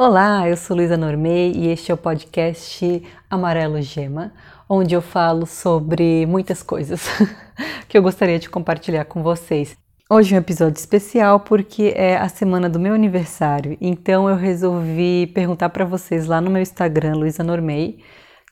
[0.00, 4.32] Olá, eu sou Luísa Normei e este é o podcast Amarelo Gema,
[4.68, 7.02] onde eu falo sobre muitas coisas
[7.88, 9.76] que eu gostaria de compartilhar com vocês.
[10.08, 15.26] Hoje é um episódio especial porque é a semana do meu aniversário, então eu resolvi
[15.34, 17.98] perguntar para vocês lá no meu Instagram, Luísa Normei,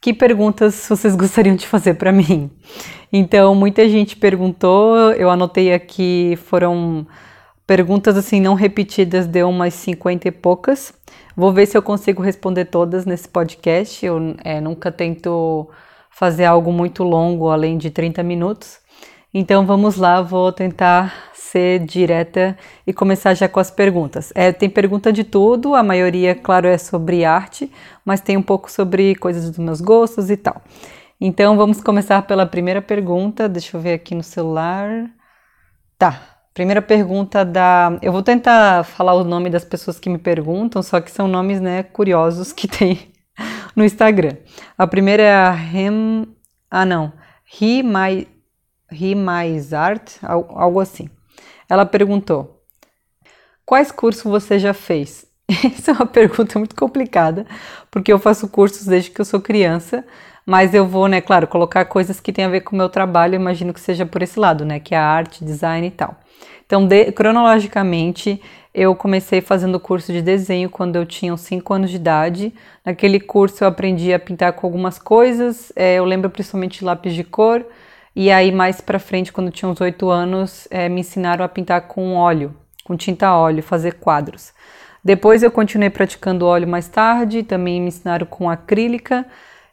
[0.02, 2.50] que perguntas vocês gostariam de fazer para mim.
[3.12, 7.06] Então, muita gente perguntou, eu anotei aqui, foram
[7.66, 10.94] perguntas assim não repetidas, deu umas 50 e poucas.
[11.36, 14.04] Vou ver se eu consigo responder todas nesse podcast.
[14.04, 15.68] Eu é, nunca tento
[16.10, 18.78] fazer algo muito longo, além de 30 minutos.
[19.34, 24.32] Então vamos lá, vou tentar ser direta e começar já com as perguntas.
[24.34, 27.70] É, tem pergunta de tudo, a maioria, claro, é sobre arte,
[28.04, 30.62] mas tem um pouco sobre coisas dos meus gostos e tal.
[31.20, 33.48] Então vamos começar pela primeira pergunta.
[33.48, 35.10] Deixa eu ver aqui no celular.
[35.98, 36.35] Tá.
[36.56, 37.98] Primeira pergunta da.
[38.00, 41.60] Eu vou tentar falar o nome das pessoas que me perguntam, só que são nomes
[41.60, 43.12] né, curiosos que tem
[43.76, 44.38] no Instagram.
[44.78, 46.26] A primeira é a Rem.
[46.70, 47.12] Ah, não.
[47.60, 48.26] He My
[49.14, 51.10] mais Art, algo assim.
[51.68, 52.64] Ela perguntou:
[53.66, 55.26] Quais cursos você já fez?
[55.62, 57.46] Essa é uma pergunta muito complicada,
[57.90, 60.06] porque eu faço cursos desde que eu sou criança,
[60.46, 63.34] mas eu vou, né, claro, colocar coisas que têm a ver com o meu trabalho,
[63.34, 66.16] imagino que seja por esse lado, né, que é a arte, design e tal.
[66.66, 68.42] Então, de, cronologicamente,
[68.74, 72.52] eu comecei fazendo curso de desenho quando eu tinha uns 5 anos de idade.
[72.84, 77.24] Naquele curso eu aprendi a pintar com algumas coisas, é, eu lembro principalmente lápis de
[77.24, 77.64] cor,
[78.14, 81.48] e aí, mais pra frente, quando eu tinha uns oito anos, é, me ensinaram a
[81.48, 84.52] pintar com óleo, com tinta óleo, fazer quadros.
[85.04, 89.26] Depois eu continuei praticando óleo mais tarde, também me ensinaram com acrílica.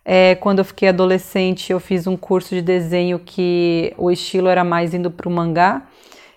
[0.06, 4.64] É, quando eu fiquei adolescente, eu fiz um curso de desenho que o estilo era
[4.64, 5.82] mais indo para o mangá.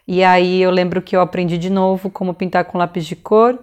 [0.07, 3.59] E aí eu lembro que eu aprendi de novo como pintar com lápis de cor.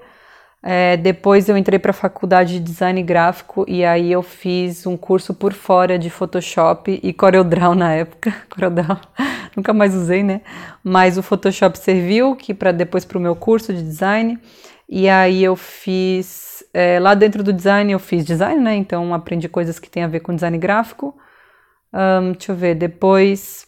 [0.66, 4.96] É, depois eu entrei para a faculdade de design gráfico e aí eu fiz um
[4.96, 8.34] curso por fora de Photoshop e CorelDRAW na época.
[8.50, 9.00] CorelDRAW
[9.56, 10.42] nunca mais usei, né?
[10.84, 14.40] Mas o Photoshop serviu que para depois para o meu curso de design.
[14.88, 18.76] E aí eu fiz é, lá dentro do design eu fiz design, né?
[18.76, 21.16] Então aprendi coisas que tem a ver com design gráfico.
[21.94, 22.76] Um, deixa eu ver.
[22.76, 23.68] Depois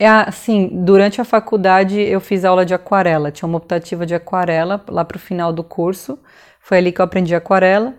[0.00, 4.82] é assim, durante a faculdade eu fiz aula de aquarela, tinha uma optativa de aquarela
[4.88, 6.18] lá para o final do curso.
[6.58, 7.94] Foi ali que eu aprendi aquarela.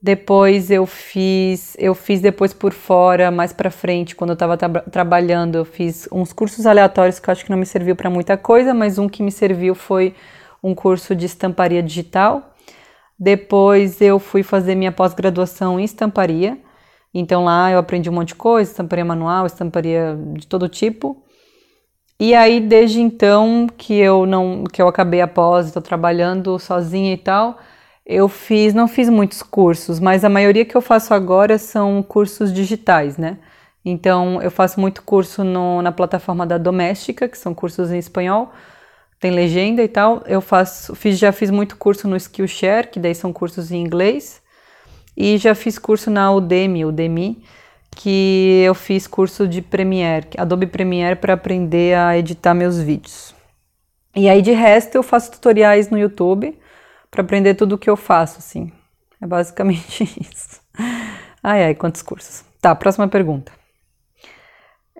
[0.00, 4.68] Depois eu fiz, eu fiz depois por fora, mais para frente, quando eu estava tra
[4.68, 8.36] trabalhando, eu fiz uns cursos aleatórios que eu acho que não me serviu para muita
[8.36, 10.14] coisa, mas um que me serviu foi
[10.62, 12.52] um curso de estamparia digital.
[13.18, 16.58] Depois eu fui fazer minha pós-graduação em estamparia.
[17.14, 21.21] Então lá eu aprendi um monte de coisa, estamparia manual, estamparia de todo tipo.
[22.24, 27.12] E aí, desde então que eu não, que eu acabei a pós, estou trabalhando sozinha
[27.12, 27.58] e tal,
[28.06, 32.52] eu fiz, não fiz muitos cursos, mas a maioria que eu faço agora são cursos
[32.52, 33.38] digitais, né?
[33.84, 38.52] Então, eu faço muito curso no, na plataforma da Doméstica, que são cursos em espanhol,
[39.18, 40.22] tem legenda e tal.
[40.24, 44.40] Eu faço, fiz, já fiz muito curso no Skillshare, que daí são cursos em inglês,
[45.16, 47.42] e já fiz curso na Udemy, Udemy,
[47.96, 53.34] que eu fiz curso de Premiere, Adobe Premiere para aprender a editar meus vídeos.
[54.14, 56.58] E aí de resto eu faço tutoriais no YouTube
[57.10, 58.72] para aprender tudo o que eu faço, assim.
[59.20, 60.60] É basicamente isso.
[61.42, 62.44] Ai, ai, quantos cursos.
[62.60, 63.52] Tá, próxima pergunta.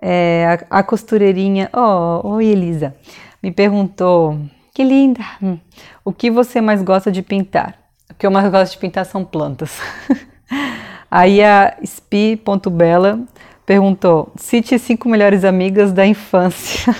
[0.01, 2.93] É, a, a, costureirinha, oh, oi Elisa,
[3.41, 4.37] me perguntou,
[4.73, 5.57] que linda, hum,
[6.03, 7.79] o que você mais gosta de pintar?
[8.11, 9.79] O que eu mais gosto de pintar são plantas.
[11.15, 13.19] Aí a Spi.bela
[13.67, 16.91] perguntou: cite cinco melhores amigas da infância.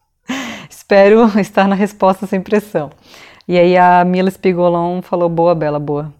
[0.68, 2.90] Espero estar na resposta sem pressão.
[3.48, 6.12] E aí a Mila Spigolon falou: boa, Bela, boa.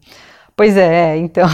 [0.57, 1.47] Pois é, é então.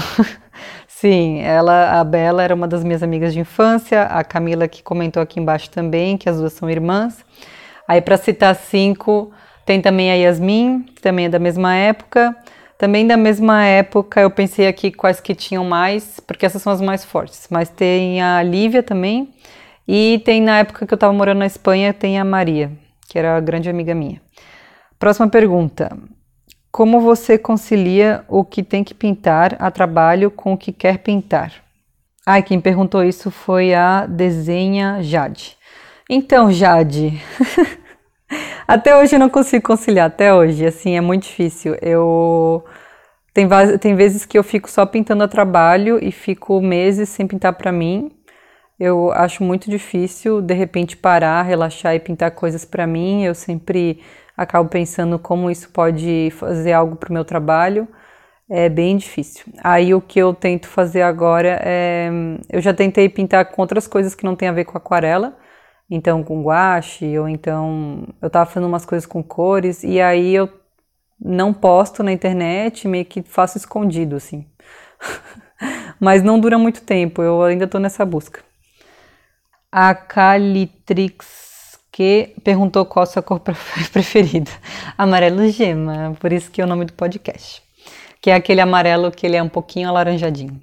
[0.86, 5.20] Sim, ela, a Bela era uma das minhas amigas de infância, a Camila que comentou
[5.20, 7.24] aqui embaixo também, que as duas são irmãs.
[7.88, 9.32] Aí para citar cinco,
[9.66, 12.36] tem também a Yasmin, que também é da mesma época.
[12.82, 16.80] Também da mesma época, eu pensei aqui quais que tinham mais, porque essas são as
[16.80, 17.46] mais fortes.
[17.48, 19.32] Mas tem a Lívia também.
[19.86, 22.72] E tem na época que eu estava morando na Espanha, tem a Maria,
[23.08, 24.20] que era grande amiga minha.
[24.98, 25.96] Próxima pergunta.
[26.72, 31.52] Como você concilia o que tem que pintar a trabalho com o que quer pintar?
[32.26, 35.56] Ai, quem perguntou isso foi a Desenha Jade.
[36.10, 37.22] Então, Jade,
[38.72, 41.76] Até hoje eu não consigo conciliar, até hoje, assim, é muito difícil.
[41.82, 42.64] Eu
[43.34, 43.46] tem,
[43.78, 47.70] tem vezes que eu fico só pintando a trabalho e fico meses sem pintar para
[47.70, 48.10] mim.
[48.80, 53.24] Eu acho muito difícil de repente parar, relaxar e pintar coisas para mim.
[53.24, 54.00] Eu sempre
[54.34, 57.86] acabo pensando como isso pode fazer algo para o meu trabalho.
[58.48, 59.52] É bem difícil.
[59.62, 62.10] Aí o que eu tento fazer agora é.
[62.50, 65.36] Eu já tentei pintar com outras coisas que não tem a ver com aquarela,
[65.94, 70.48] então com guache, ou então eu tava fazendo umas coisas com cores, e aí eu
[71.20, 74.46] não posto na internet, meio que faço escondido, assim.
[76.00, 78.40] Mas não dura muito tempo, eu ainda tô nessa busca.
[79.70, 83.38] A Calitrix que perguntou qual a sua cor
[83.92, 84.50] preferida.
[84.96, 87.62] Amarelo gema, por isso que é o nome do podcast.
[88.18, 90.58] Que é aquele amarelo que ele é um pouquinho alaranjadinho.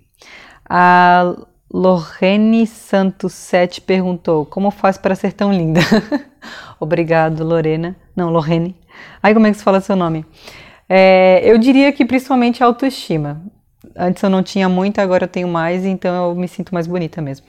[0.68, 1.36] A
[1.72, 5.82] Lorene Santos 7 perguntou: Como faz para ser tão linda?
[6.80, 7.96] Obrigado, Lorena.
[8.16, 8.76] Não, Lorene.
[9.22, 10.26] Aí, como é que se fala seu nome?
[10.88, 13.42] É, eu diria que principalmente autoestima.
[13.96, 17.22] Antes eu não tinha muito, agora eu tenho mais, então eu me sinto mais bonita
[17.22, 17.46] mesmo.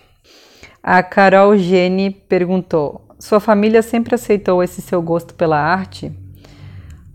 [0.83, 6.13] A Carol Gene perguntou: Sua família sempre aceitou esse seu gosto pela arte?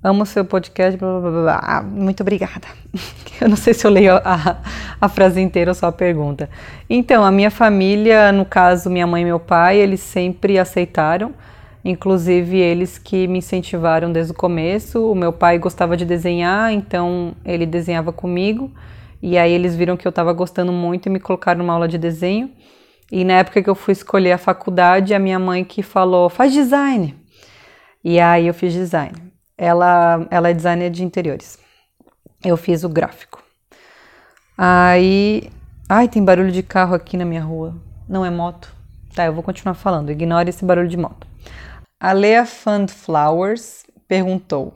[0.05, 2.67] Amo seu podcast, blá, blá, blá, ah, muito obrigada.
[3.41, 4.61] Eu não sei se eu leio a,
[5.01, 6.47] a, frase inteira ou só a pergunta.
[6.87, 11.33] Então, a minha família, no caso, minha mãe e meu pai, eles sempre aceitaram,
[11.83, 15.11] inclusive eles que me incentivaram desde o começo.
[15.11, 18.71] O meu pai gostava de desenhar, então ele desenhava comigo,
[19.23, 21.97] e aí eles viram que eu estava gostando muito e me colocaram numa aula de
[21.97, 22.51] desenho.
[23.11, 26.53] E na época que eu fui escolher a faculdade, a minha mãe que falou: faz
[26.53, 27.15] design.
[28.03, 29.34] E aí eu fiz design.
[29.57, 31.57] Ela, ela é designer de interiores.
[32.43, 33.43] Eu fiz o gráfico.
[34.57, 35.49] Aí.
[35.87, 37.75] Ai, tem barulho de carro aqui na minha rua.
[38.07, 38.73] Não é moto?
[39.13, 40.11] Tá, eu vou continuar falando.
[40.11, 41.27] Ignore esse barulho de moto.
[41.99, 44.73] A Lea Fund Flowers perguntou: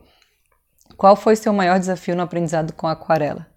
[0.95, 3.47] Qual foi seu maior desafio no aprendizado com aquarela?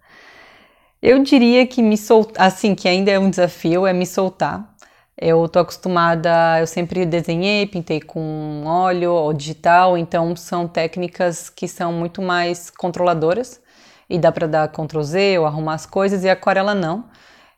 [1.01, 4.72] Eu diria que me soltar, assim, que ainda é um desafio, é me soltar
[5.17, 11.67] eu tô acostumada, eu sempre desenhei, pintei com óleo ou digital, então são técnicas que
[11.67, 13.61] são muito mais controladoras
[14.09, 17.05] e dá para dar Ctrl Z ou arrumar as coisas e aquarela não.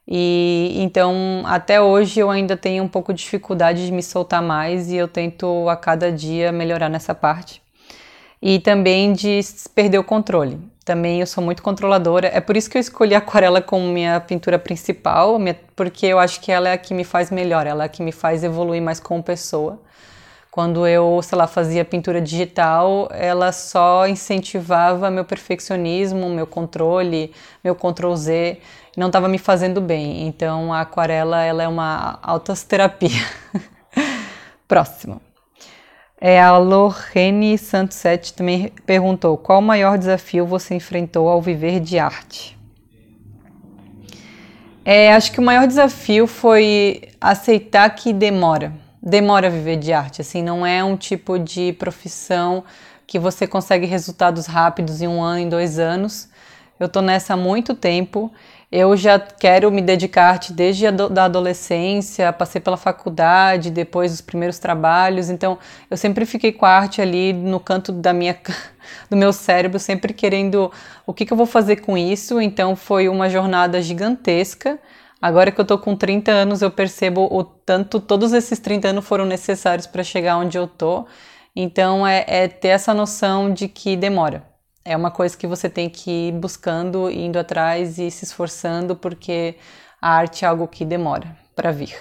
[0.07, 4.91] E então até hoje eu ainda tenho um pouco de dificuldade de me soltar mais
[4.91, 7.61] e eu tento a cada dia melhorar nessa parte.
[8.41, 9.39] E também de
[9.73, 10.59] perder o controle.
[10.85, 12.27] Também eu sou muito controladora.
[12.31, 15.39] É por isso que eu escolhi a aquarela como minha pintura principal,
[15.75, 18.03] porque eu acho que ela é a que me faz melhor, ela é a que
[18.03, 19.79] me faz evoluir mais como pessoa.
[20.51, 27.33] Quando eu, sei lá, fazia pintura digital, ela só incentivava meu perfeccionismo, meu controle,
[27.63, 28.59] meu Ctrl Z,
[28.95, 30.27] não estava me fazendo bem.
[30.27, 33.25] Então a aquarela ela é uma autoterapia.
[34.67, 35.24] Próximo.
[36.19, 41.79] É, a Lorene Santos Sete também perguntou: qual o maior desafio você enfrentou ao viver
[41.79, 42.57] de arte?
[44.83, 48.71] É, acho que o maior desafio foi aceitar que demora,
[49.01, 50.21] demora viver de arte.
[50.21, 52.63] Assim, não é um tipo de profissão
[53.07, 56.29] que você consegue resultados rápidos em um ano, em dois anos.
[56.79, 58.31] Eu tô nessa há muito tempo
[58.71, 64.11] eu já quero me dedicar à arte desde a da adolescência, passei pela faculdade, depois
[64.11, 65.57] os primeiros trabalhos, então
[65.89, 68.37] eu sempre fiquei com a arte ali no canto da minha,
[69.09, 70.71] do meu cérebro, sempre querendo
[71.05, 72.41] o que, que eu vou fazer com isso.
[72.41, 74.79] Então foi uma jornada gigantesca.
[75.21, 79.05] Agora que eu tô com 30 anos, eu percebo o tanto todos esses 30 anos
[79.05, 81.05] foram necessários para chegar onde eu tô.
[81.55, 84.54] Então é, é ter essa noção de que demora
[84.85, 89.55] é uma coisa que você tem que ir buscando, indo atrás e se esforçando, porque
[90.01, 91.95] a arte é algo que demora para vir.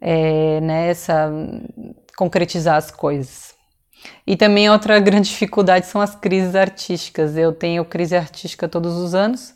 [0.00, 0.92] É, né,
[2.16, 3.54] concretizar as coisas.
[4.26, 7.36] E também outra grande dificuldade são as crises artísticas.
[7.36, 9.54] Eu tenho crise artística todos os anos,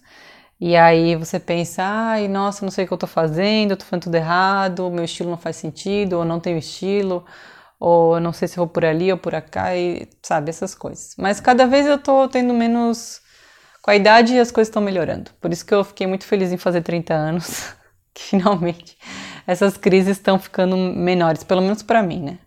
[0.61, 3.85] e aí você pensa, ai, nossa, não sei o que eu tô fazendo, eu tô
[3.85, 7.25] fazendo tudo errado, meu estilo não faz sentido, ou não tenho estilo,
[7.79, 11.15] ou não sei se vou por ali ou por cá, e sabe, essas coisas.
[11.19, 13.21] Mas cada vez eu tô tendo menos.
[13.83, 15.31] Com a idade as coisas estão melhorando.
[15.41, 17.75] Por isso que eu fiquei muito feliz em fazer 30 anos,
[18.13, 18.97] que finalmente
[19.47, 22.39] essas crises estão ficando menores, pelo menos para mim, né?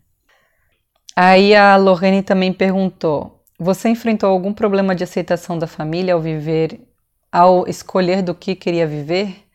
[1.16, 6.82] Aí a Lorene também perguntou: Você enfrentou algum problema de aceitação da família ao viver,
[7.32, 9.46] ao escolher do que queria viver?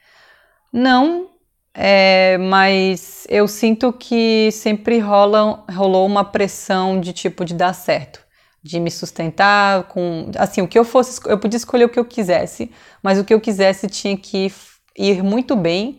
[0.72, 1.28] Não,
[1.74, 8.20] é, mas eu sinto que sempre rola, rolou uma pressão de tipo de dar certo,
[8.62, 12.04] de me sustentar com, assim, o que eu fosse, eu podia escolher o que eu
[12.04, 12.70] quisesse,
[13.02, 14.52] mas o que eu quisesse tinha que
[14.96, 15.98] ir muito bem,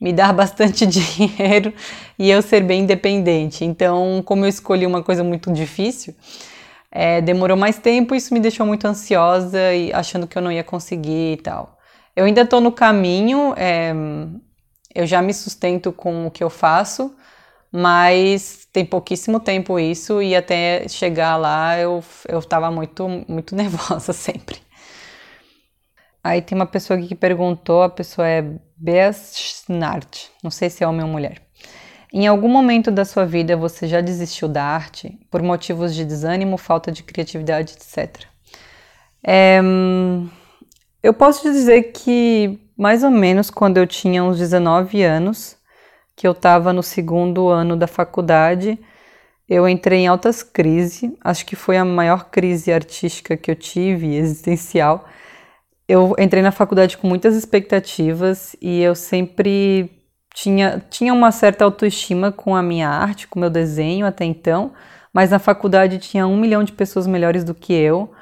[0.00, 1.74] me dar bastante dinheiro
[2.16, 3.64] e eu ser bem independente.
[3.64, 6.14] Então, como eu escolhi uma coisa muito difícil,
[6.92, 10.64] é, demorou mais tempo, isso me deixou muito ansiosa e achando que eu não ia
[10.64, 11.76] conseguir e tal.
[12.16, 13.92] Eu ainda estou no caminho, é,
[14.94, 17.14] eu já me sustento com o que eu faço,
[17.70, 24.12] mas tem pouquíssimo tempo isso e até chegar lá eu eu estava muito muito nervosa
[24.12, 24.58] sempre.
[26.22, 28.42] Aí tem uma pessoa aqui que perguntou, a pessoa é
[28.76, 31.40] Beasnart, não sei se é homem ou mulher.
[32.12, 36.56] Em algum momento da sua vida você já desistiu da arte por motivos de desânimo,
[36.56, 38.24] falta de criatividade, etc.
[39.26, 39.60] É,
[41.02, 45.56] eu posso dizer que mais ou menos quando eu tinha uns 19 anos,
[46.14, 48.78] que eu estava no segundo ano da faculdade,
[49.48, 51.10] eu entrei em altas crises.
[51.24, 55.06] Acho que foi a maior crise artística que eu tive, existencial.
[55.88, 59.90] Eu entrei na faculdade com muitas expectativas e eu sempre
[60.34, 64.72] tinha, tinha uma certa autoestima com a minha arte, com o meu desenho até então,
[65.12, 68.12] mas na faculdade tinha um milhão de pessoas melhores do que eu.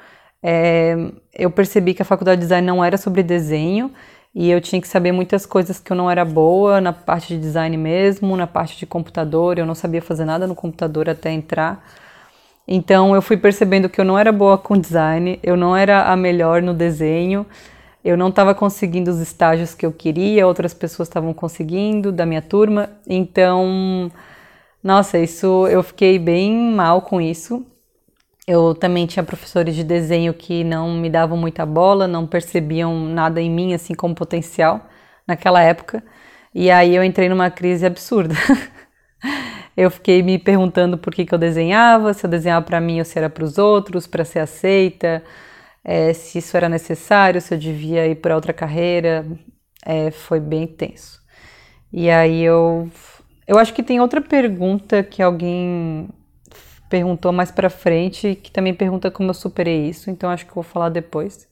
[0.41, 0.95] É,
[1.33, 3.91] eu percebi que a faculdade de design não era sobre desenho
[4.37, 7.39] e eu tinha que saber muitas coisas que eu não era boa na parte de
[7.39, 11.83] design mesmo, na parte de computador, eu não sabia fazer nada no computador até entrar.
[12.67, 16.15] Então eu fui percebendo que eu não era boa com design, eu não era a
[16.15, 17.45] melhor no desenho
[18.07, 22.41] eu não estava conseguindo os estágios que eu queria, outras pessoas estavam conseguindo da minha
[22.41, 24.09] turma, então,
[24.81, 27.65] nossa, isso eu fiquei bem mal com isso.
[28.47, 33.41] Eu também tinha professores de desenho que não me davam muita bola, não percebiam nada
[33.41, 34.87] em mim assim como potencial
[35.27, 36.03] naquela época.
[36.55, 38.35] E aí eu entrei numa crise absurda.
[39.75, 43.05] eu fiquei me perguntando por que, que eu desenhava, se eu desenhava para mim ou
[43.05, 45.23] se era para os outros, para ser aceita
[45.87, 49.25] é, se isso era necessário, se eu devia ir para outra carreira,
[49.85, 51.21] é, foi bem tenso.
[51.93, 52.89] E aí eu,
[53.47, 56.09] eu acho que tem outra pergunta que alguém
[56.89, 60.63] perguntou mais para frente, que também pergunta como eu superei isso, então acho que vou
[60.63, 61.47] falar depois.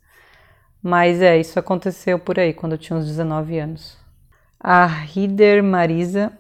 [0.82, 3.98] Mas é, isso aconteceu por aí, quando eu tinha uns 19 anos.
[4.60, 6.32] A Rider Marisa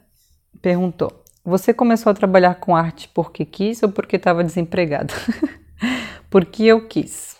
[0.61, 5.13] perguntou: Você começou a trabalhar com arte porque quis ou porque estava desempregada?
[6.29, 7.37] porque eu quis.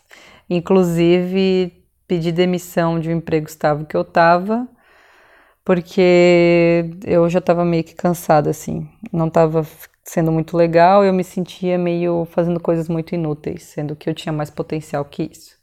[0.50, 4.68] Inclusive, pedi demissão de um emprego estável que eu estava,
[5.64, 8.88] porque eu já estava meio que cansada, assim.
[9.12, 9.66] Não estava
[10.06, 14.32] sendo muito legal, eu me sentia meio fazendo coisas muito inúteis, sendo que eu tinha
[14.32, 15.56] mais potencial que isso.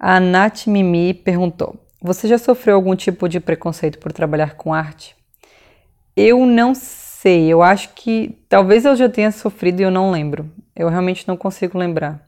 [0.00, 5.14] A Nath Mimi perguntou: Você já sofreu algum tipo de preconceito por trabalhar com arte?
[6.16, 10.50] Eu não sei, eu acho que talvez eu já tenha sofrido e eu não lembro.
[10.74, 12.26] Eu realmente não consigo lembrar.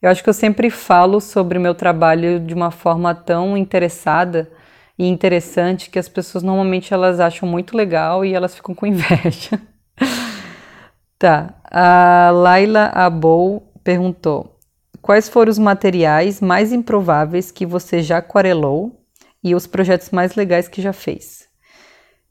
[0.00, 4.50] Eu acho que eu sempre falo sobre o meu trabalho de uma forma tão interessada
[4.98, 9.60] e interessante que as pessoas normalmente elas acham muito legal e elas ficam com inveja.
[11.18, 11.54] Tá.
[11.64, 14.58] A Laila Abou perguntou:
[15.02, 19.04] Quais foram os materiais mais improváveis que você já aquarelou
[19.42, 21.46] e os projetos mais legais que já fez?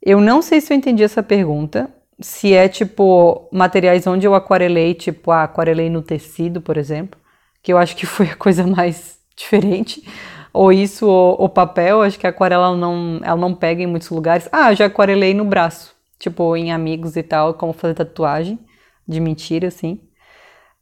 [0.02, 1.90] Eu não sei se eu entendi essa pergunta.
[2.20, 7.20] Se é tipo materiais onde eu aquarelei, tipo, ah, aquarelei no tecido, por exemplo
[7.66, 10.08] que eu acho que foi a coisa mais diferente.
[10.52, 14.08] Ou isso, ou o papel, acho que a aquarela não, ela não pega em muitos
[14.08, 14.48] lugares.
[14.52, 18.56] Ah, já aquarelei no braço, tipo em amigos e tal, como fazer tatuagem,
[19.06, 20.00] de mentira, assim.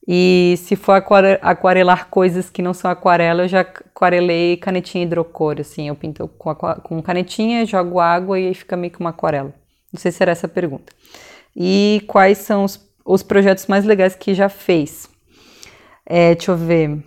[0.06, 1.02] E se for
[1.40, 6.54] aquarelar coisas que não são aquarela, eu já aquarelei canetinha hidrocor, assim, eu pinto com,
[6.54, 9.54] com canetinha, jogo água e aí fica meio que uma aquarela.
[9.92, 10.92] Não sei se era essa a pergunta.
[11.56, 15.08] E quais são os, os projetos mais legais que já fez?
[16.04, 17.02] É, deixa eu ver.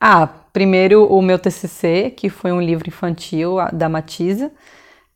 [0.00, 4.50] Ah, primeiro o meu TCC, que foi um livro infantil da Matisa.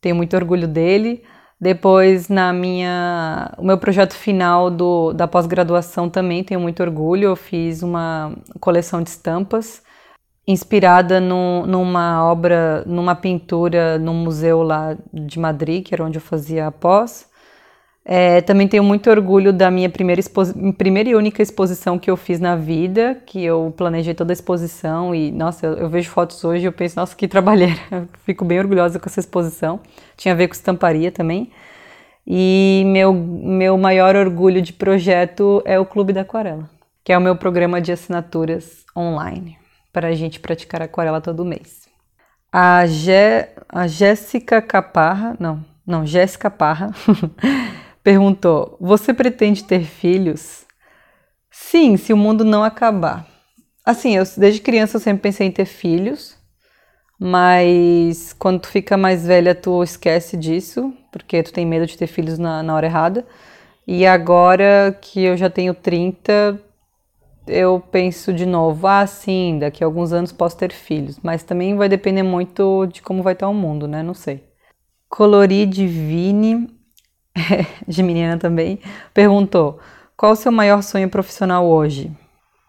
[0.01, 1.25] Tenho muito orgulho dele.
[1.65, 7.29] Depois, na minha, o meu projeto final do, da pós-graduação também tenho muito orgulho.
[7.29, 9.83] Eu fiz uma coleção de estampas
[10.47, 16.23] inspirada no, numa obra, numa pintura num museu lá de Madrid, que era onde eu
[16.23, 17.31] fazia a pós.
[18.07, 20.21] É, também tenho muito orgulho da minha primeira,
[20.77, 25.15] primeira e única exposição que eu fiz na vida, que eu planejei toda a exposição
[25.15, 27.81] e, nossa, eu, eu vejo fotos hoje e eu penso, nossa, que trabalheira.
[28.27, 29.81] Fico bem orgulhosa com essa exposição.
[30.19, 31.51] Tinha a ver com estamparia também.
[32.27, 36.69] E meu, meu maior orgulho de projeto é o Clube da Aquarela,
[37.03, 39.59] que é o meu programa de assinaturas online,
[39.93, 41.85] para a gente praticar aquarela todo mês.
[42.51, 46.93] A, Gé, a Jéssica Caparra, não, não, Jéssica Parra,
[48.05, 50.65] perguntou: Você pretende ter filhos?
[51.51, 53.27] Sim, se o mundo não acabar.
[53.85, 56.37] Assim, eu desde criança eu sempre pensei em ter filhos,
[57.19, 62.07] mas quando tu fica mais velha tu esquece disso, porque tu tem medo de ter
[62.07, 63.27] filhos na, na hora errada.
[63.87, 66.59] E agora que eu já tenho 30,
[67.47, 71.77] eu penso de novo, ah, sim, daqui a alguns anos posso ter filhos, mas também
[71.77, 74.03] vai depender muito de como vai estar o mundo, né?
[74.03, 74.43] Não sei.
[75.11, 76.74] Colorir Divine
[77.87, 78.79] de menina também,
[79.13, 79.79] perguntou:
[80.17, 82.11] qual o seu maior sonho profissional hoje?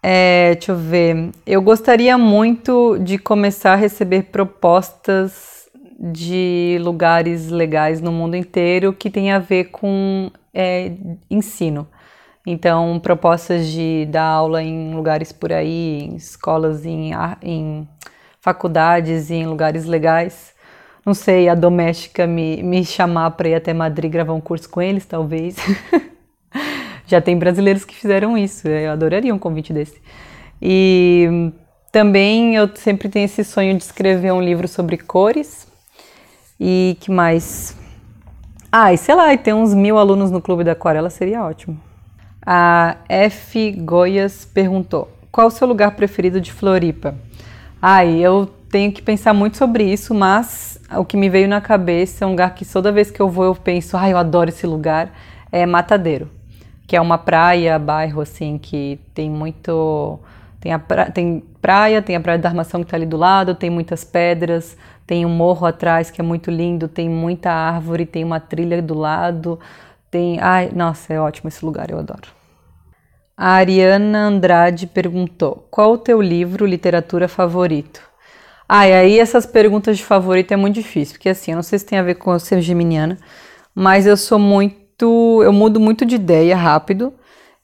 [0.02, 1.32] É, deixa eu ver.
[1.46, 5.68] Eu gostaria muito de começar a receber propostas
[6.00, 10.92] de lugares legais no mundo inteiro que tem a ver com é,
[11.30, 11.88] ensino.
[12.46, 17.88] Então, propostas de dar aula em lugares por aí, em escolas, em, em
[18.40, 20.54] faculdades, em lugares legais.
[21.06, 24.82] Não sei, a doméstica me, me chamar para ir até Madrid gravar um curso com
[24.82, 25.56] eles, talvez.
[27.06, 30.02] Já tem brasileiros que fizeram isso, eu adoraria um convite desse.
[30.60, 31.52] E
[31.92, 35.68] também eu sempre tenho esse sonho de escrever um livro sobre cores.
[36.60, 37.78] E que mais?
[38.72, 41.80] Ah, e sei lá, e ter uns mil alunos no Clube da Aquarela seria ótimo.
[42.44, 43.72] A F.
[43.74, 47.16] Goias perguntou: Qual o seu lugar preferido de Floripa?
[47.82, 52.24] Ai, eu tenho que pensar muito sobre isso, mas o que me veio na cabeça
[52.24, 54.68] é um lugar que toda vez que eu vou eu penso: Ai, eu adoro esse
[54.68, 55.12] lugar.
[55.52, 56.30] É Matadeiro,
[56.88, 60.20] que é uma praia, bairro assim, que tem muito.
[60.60, 61.10] Tem, a pra...
[61.12, 64.78] tem praia, tem a Praia da Armação que está ali do lado, tem muitas pedras,
[65.06, 68.94] tem um morro atrás que é muito lindo, tem muita árvore, tem uma trilha do
[68.94, 69.60] lado.
[70.12, 70.40] Tem.
[70.40, 72.28] Ai, nossa, é ótimo esse lugar, eu adoro.
[73.38, 78.02] A Ariana Andrade perguntou: Qual o teu livro, literatura favorito?
[78.68, 81.78] Ah, e aí essas perguntas de favorito é muito difícil, porque assim, eu não sei
[81.80, 83.18] se tem a ver com ser geminiana,
[83.74, 85.42] mas eu sou muito.
[85.44, 87.14] Eu mudo muito de ideia rápido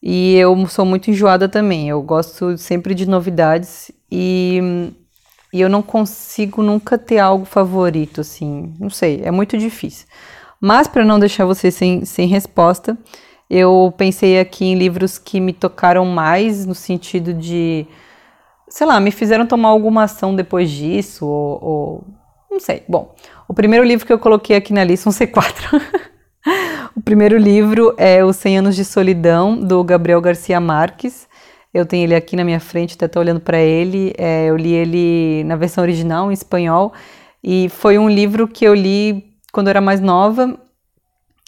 [0.02, 1.90] e eu sou muito enjoada também.
[1.90, 4.92] Eu gosto sempre de novidades e,
[5.54, 8.74] e eu não consigo nunca ter algo favorito, assim.
[8.80, 10.08] Não sei, é muito difícil.
[10.60, 12.98] Mas para não deixar você sem, sem resposta,
[13.50, 17.88] eu pensei aqui em livros que me tocaram mais no sentido de,
[18.72, 22.08] sei lá, me fizeram tomar alguma ação depois disso, ou, ou
[22.50, 22.84] não sei.
[22.88, 23.14] Bom,
[23.48, 25.82] o primeiro livro que eu coloquei aqui na lista, um C4.
[26.96, 31.28] o primeiro livro é Os 100 Anos de Solidão, do Gabriel Garcia Marques.
[31.74, 34.14] Eu tenho ele aqui na minha frente, até estou olhando para ele.
[34.18, 36.94] É, eu li ele na versão original, em espanhol,
[37.44, 40.58] e foi um livro que eu li quando eu era mais nova.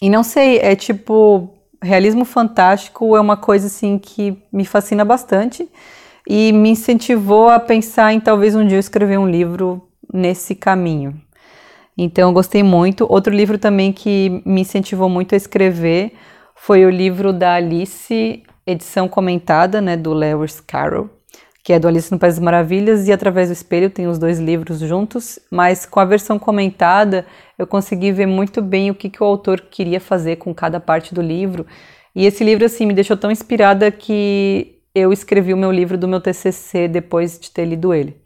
[0.01, 5.69] E não sei, é tipo, realismo fantástico é uma coisa assim que me fascina bastante
[6.27, 11.13] e me incentivou a pensar em talvez um dia eu escrever um livro nesse caminho.
[11.97, 13.05] Então eu gostei muito.
[13.09, 16.13] Outro livro também que me incentivou muito a escrever
[16.55, 21.09] foi o livro da Alice, edição comentada, né, do Lewis Carroll
[21.63, 24.37] que é do Alice no País das Maravilhas, e Através do Espelho, tem os dois
[24.37, 27.25] livros juntos, mas com a versão comentada
[27.57, 31.15] eu consegui ver muito bem o que, que o autor queria fazer com cada parte
[31.15, 31.65] do livro.
[32.13, 36.07] E esse livro, assim, me deixou tão inspirada que eu escrevi o meu livro do
[36.07, 38.21] meu TCC depois de ter lido ele.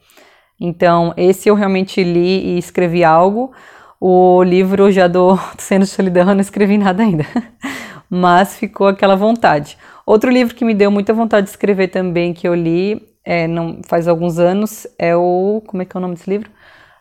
[0.59, 3.51] Então, esse eu realmente li e escrevi algo.
[3.99, 7.25] O livro já do Sendo Solidão eu não escrevi nada ainda,
[8.09, 9.77] mas ficou aquela vontade.
[10.05, 13.81] Outro livro que me deu muita vontade de escrever também, que eu li, é, não,
[13.85, 15.61] faz alguns anos, é o.
[15.67, 16.49] Como é que é o nome desse livro?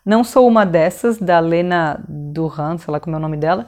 [0.05, 3.67] Não Sou Uma Dessas, da Lena Duran, sei lá como é o nome dela,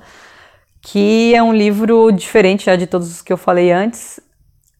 [0.80, 4.20] que é um livro diferente já de todos os que eu falei antes,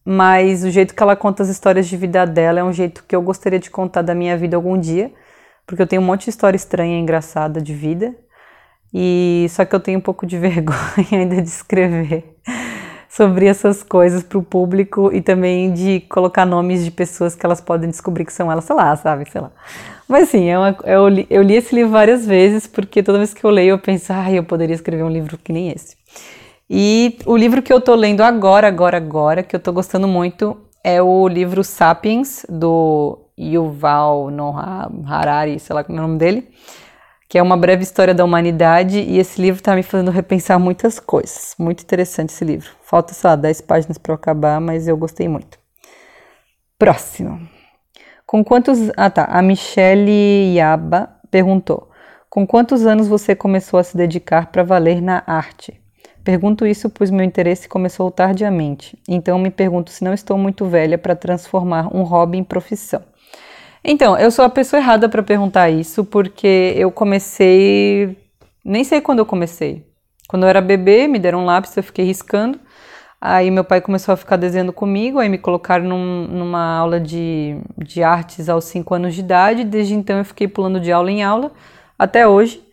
[0.05, 3.15] mas o jeito que ela conta as histórias de vida dela é um jeito que
[3.15, 5.11] eu gostaria de contar da minha vida algum dia,
[5.65, 8.15] porque eu tenho um monte de história estranha e engraçada de vida,
[8.93, 12.37] e só que eu tenho um pouco de vergonha ainda de escrever
[13.09, 17.59] sobre essas coisas para o público e também de colocar nomes de pessoas que elas
[17.59, 19.51] podem descobrir que são elas, sei lá, sabe, sei lá.
[20.07, 23.33] Mas assim, é uma, eu, li, eu li esse livro várias vezes porque toda vez
[23.33, 25.98] que eu leio eu penso, ai, eu poderia escrever um livro que nem esse.
[26.69, 30.57] E o livro que eu tô lendo agora, agora, agora, que eu tô gostando muito,
[30.83, 36.47] é o livro Sapiens, do Yuval Noah Harari, sei lá como é o nome dele
[37.29, 40.99] que é uma breve história da humanidade, e esse livro está me fazendo repensar muitas
[40.99, 41.53] coisas.
[41.59, 42.71] Muito interessante esse livro.
[42.81, 45.59] Falta, sei lá, 10 páginas para acabar, mas eu gostei muito.
[46.79, 47.47] Próximo.
[48.25, 48.79] Com quantos.
[48.97, 49.25] Ah, tá.
[49.25, 51.91] A Michelle Yaba perguntou:
[52.31, 55.78] Com quantos anos você começou a se dedicar para valer na arte?
[56.29, 60.95] Pergunto isso pois meu interesse começou tardiamente, então me pergunto se não estou muito velha
[60.95, 63.01] para transformar um hobby em profissão.
[63.83, 68.15] Então, eu sou a pessoa errada para perguntar isso, porque eu comecei.
[68.63, 69.83] Nem sei quando eu comecei.
[70.27, 72.59] Quando eu era bebê, me deram um lápis, eu fiquei riscando.
[73.19, 77.57] Aí meu pai começou a ficar desenhando comigo, aí me colocaram num, numa aula de,
[77.75, 79.63] de artes aos 5 anos de idade.
[79.63, 81.51] Desde então eu fiquei pulando de aula em aula,
[81.97, 82.68] até hoje.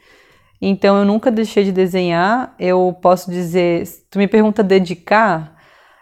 [0.60, 2.54] Então eu nunca deixei de desenhar.
[2.58, 5.56] Eu posso dizer, tu me pergunta dedicar,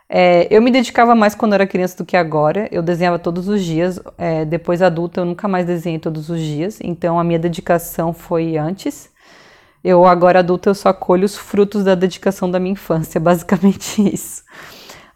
[0.09, 2.69] é, eu me dedicava mais quando era criança do que agora.
[2.71, 4.01] Eu desenhava todos os dias.
[4.19, 6.79] É, depois adulta, eu nunca mais desenhei todos os dias.
[6.83, 9.11] Então a minha dedicação foi antes.
[9.83, 14.43] Eu agora adulta eu só colho os frutos da dedicação da minha infância, basicamente isso.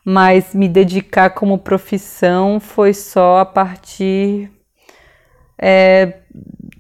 [0.05, 4.51] mas me dedicar como profissão foi só a partir
[5.59, 6.19] é,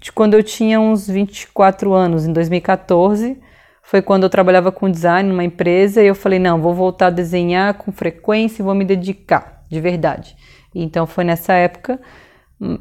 [0.01, 3.39] de quando eu tinha uns 24 anos, em 2014.
[3.83, 7.11] Foi quando eu trabalhava com design numa empresa e eu falei: não, vou voltar a
[7.11, 10.37] desenhar com frequência e vou me dedicar, de verdade.
[10.75, 11.99] Então foi nessa época.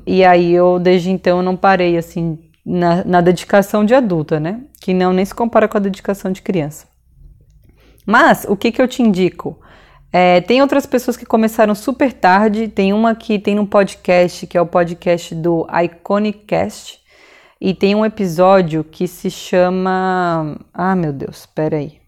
[0.05, 4.61] E aí eu, desde então, não parei assim na, na dedicação de adulta, né?
[4.81, 6.87] Que não nem se compara com a dedicação de criança.
[8.05, 9.59] Mas o que, que eu te indico?
[10.11, 12.67] É, tem outras pessoas que começaram super tarde.
[12.67, 16.99] Tem uma que tem um podcast, que é o podcast do Iconicast.
[17.59, 20.57] E tem um episódio que se chama.
[20.73, 21.99] Ah, meu Deus, peraí.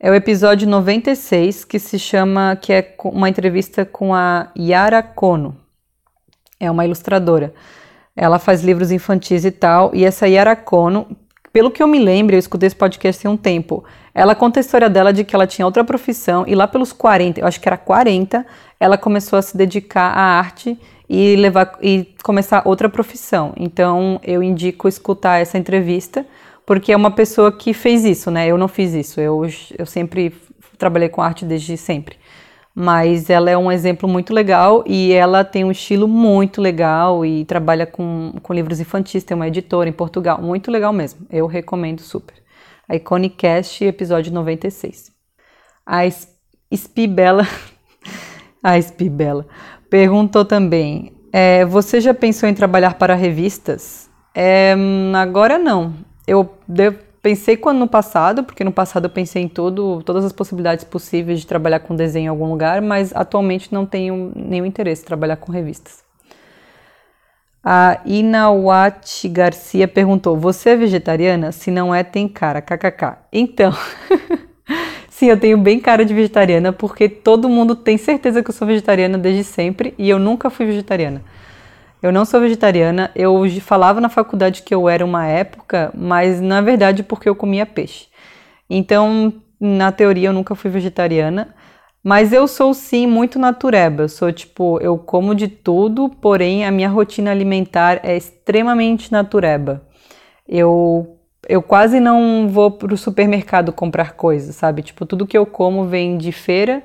[0.00, 2.56] É o episódio 96, que se chama.
[2.56, 5.56] que é uma entrevista com a Yara Kono.
[6.60, 7.52] É uma ilustradora.
[8.16, 9.90] Ela faz livros infantis e tal.
[9.94, 11.06] E essa Yara Kono,
[11.52, 13.84] pelo que eu me lembro, eu escutei esse podcast há um tempo.
[14.14, 17.40] Ela conta a história dela de que ela tinha outra profissão e lá pelos 40,
[17.40, 18.46] eu acho que era 40,
[18.78, 23.52] ela começou a se dedicar à arte e levar e começar outra profissão.
[23.56, 26.24] Então, eu indico escutar essa entrevista,
[26.64, 28.46] porque é uma pessoa que fez isso, né?
[28.46, 29.20] Eu não fiz isso.
[29.20, 29.42] Eu,
[29.76, 30.32] eu sempre
[30.78, 32.16] trabalhei com arte desde sempre
[32.74, 37.44] mas ela é um exemplo muito legal e ela tem um estilo muito legal e
[37.44, 42.00] trabalha com, com livros infantis, tem uma editora em Portugal, muito legal mesmo, eu recomendo
[42.00, 42.34] super.
[42.88, 45.12] A Iconicast, episódio 96.
[45.86, 46.02] A
[46.72, 47.46] Spibela,
[48.62, 49.46] a Spibela,
[49.88, 54.10] perguntou também, é, você já pensou em trabalhar para revistas?
[54.34, 54.74] É,
[55.14, 55.94] agora não,
[56.26, 60.32] eu devo Pensei quando no passado, porque no passado eu pensei em todo, todas as
[60.32, 65.00] possibilidades possíveis de trabalhar com desenho em algum lugar, mas atualmente não tenho nenhum interesse
[65.00, 66.03] em trabalhar com revistas.
[67.64, 71.50] A Inawati Garcia perguntou: Você é vegetariana?
[71.50, 73.16] Se não é, tem cara, kkk.
[73.32, 73.72] Então,
[75.08, 78.68] sim, eu tenho bem cara de vegetariana, porque todo mundo tem certeza que eu sou
[78.68, 81.22] vegetariana desde sempre e eu nunca fui vegetariana.
[82.02, 86.60] Eu não sou vegetariana, eu falava na faculdade que eu era uma época, mas na
[86.60, 88.08] verdade porque eu comia peixe.
[88.68, 91.54] Então, na teoria eu nunca fui vegetariana,
[92.04, 94.02] mas eu sou sim muito natureba.
[94.02, 99.82] Eu sou tipo, eu como de tudo, porém a minha rotina alimentar é extremamente natureba.
[100.46, 104.82] Eu eu quase não vou pro supermercado comprar coisas, sabe?
[104.82, 106.82] Tipo, tudo que eu como vem de feira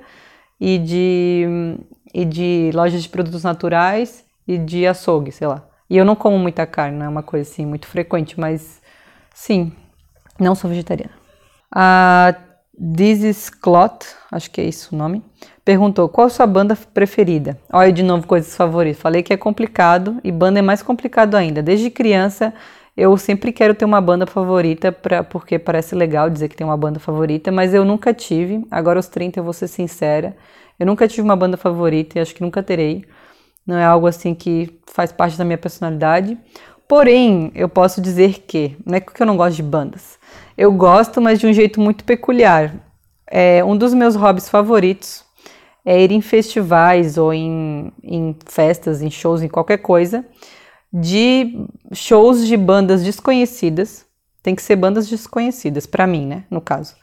[0.60, 1.77] e de
[2.13, 5.65] e de lojas de produtos naturais e de açougue, sei lá.
[5.89, 8.82] E eu não como muita carne, não é uma coisa assim muito frequente, mas
[9.34, 9.71] sim,
[10.39, 11.13] não sou vegetariana.
[11.71, 12.36] A
[12.80, 15.22] Is Clot, acho que é isso o nome,
[15.65, 17.60] perguntou qual sua banda preferida.
[17.72, 19.02] Olha de novo coisas favoritas.
[19.02, 21.62] Falei que é complicado e banda é mais complicado ainda.
[21.62, 22.54] Desde criança
[22.96, 26.78] eu sempre quero ter uma banda favorita pra, porque parece legal dizer que tem uma
[26.78, 28.65] banda favorita, mas eu nunca tive.
[28.72, 30.36] Agora aos 30 eu vou ser sincera,
[30.80, 33.06] eu nunca tive uma banda favorita e acho que nunca terei
[33.70, 36.36] não é algo assim que faz parte da minha personalidade.
[36.88, 40.18] Porém, eu posso dizer que, não é que eu não gosto de bandas,
[40.60, 42.76] eu gosto, mas de um jeito muito peculiar.
[43.26, 45.24] É, um dos meus hobbies favoritos
[45.86, 50.26] é ir em festivais ou em, em festas, em shows, em qualquer coisa,
[50.91, 54.06] de shows de bandas desconhecidas.
[54.43, 56.43] Tem que ser bandas desconhecidas, para mim, né?
[56.52, 56.93] No caso.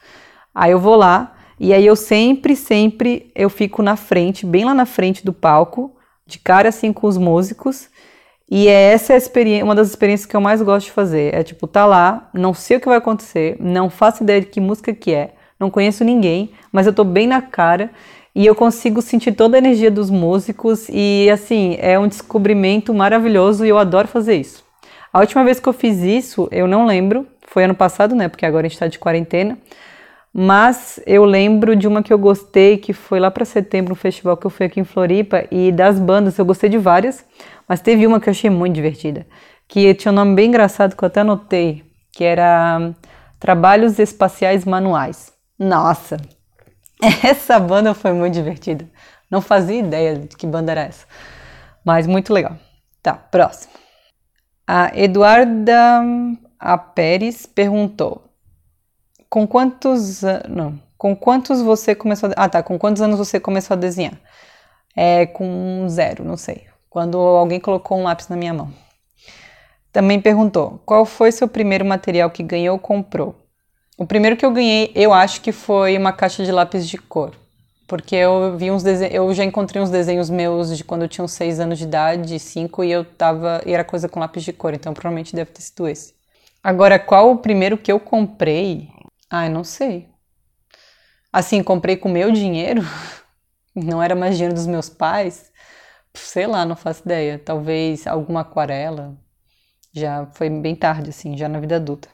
[0.55, 4.75] Aí eu vou lá e aí eu sempre, sempre eu fico na frente, bem lá
[4.75, 7.89] na frente do palco, de cara assim com os músicos.
[8.49, 11.35] E é essa é uma das experiências que eu mais gosto de fazer.
[11.35, 14.61] É tipo, tá lá, não sei o que vai acontecer, não faço ideia de que
[14.61, 17.91] música que é, não conheço ninguém, mas eu tô bem na cara
[18.35, 23.65] e eu consigo sentir toda a energia dos músicos e assim, é um descobrimento maravilhoso
[23.65, 24.65] e eu adoro fazer isso.
[25.13, 28.29] A última vez que eu fiz isso, eu não lembro, foi ano passado, né?
[28.29, 29.59] Porque agora a gente tá de quarentena.
[30.39, 34.37] Mas eu lembro de uma que eu gostei, que foi lá para setembro, um festival
[34.37, 37.25] que eu fui aqui em Floripa, e das bandas, eu gostei de várias,
[37.67, 39.27] mas teve uma que eu achei muito divertida,
[39.67, 42.93] que tinha um nome bem engraçado que eu até anotei, que era
[43.41, 45.33] Trabalhos Espaciais Manuais.
[45.59, 46.19] Nossa,
[47.25, 48.87] essa banda foi muito divertida.
[49.31, 51.07] Não fazia ideia de que banda era essa,
[51.83, 52.59] mas muito legal.
[53.03, 53.73] Tá, próximo.
[54.67, 56.03] A Eduarda
[56.61, 56.77] A.
[57.55, 58.26] Perguntou:
[59.37, 63.75] com quantos não, com quantos você começou a, ah tá, com quantos anos você começou
[63.75, 64.19] a desenhar?
[64.97, 66.63] É com zero, não sei.
[66.89, 68.73] Quando alguém colocou um lápis na minha mão.
[69.93, 73.37] Também perguntou: qual foi seu primeiro material que ganhou ou comprou?
[73.99, 77.35] O primeiro que eu ganhei, eu acho que foi uma caixa de lápis de cor.
[77.87, 81.33] Porque eu vi uns eu já encontrei uns desenhos meus de quando eu tinha uns
[81.33, 83.61] 6 anos de idade, 5, e eu tava.
[83.67, 86.15] E era coisa com lápis de cor, então provavelmente deve ter sido esse.
[86.65, 88.96] Agora, qual o primeiro que eu comprei?
[89.31, 90.09] Ai, não sei.
[91.33, 92.83] Assim, comprei com meu dinheiro?
[93.75, 95.53] não era mais dinheiro dos meus pais,
[96.15, 97.39] sei lá, não faço ideia.
[97.39, 99.17] Talvez alguma aquarela.
[99.93, 102.09] Já foi bem tarde, assim, já na vida adulta.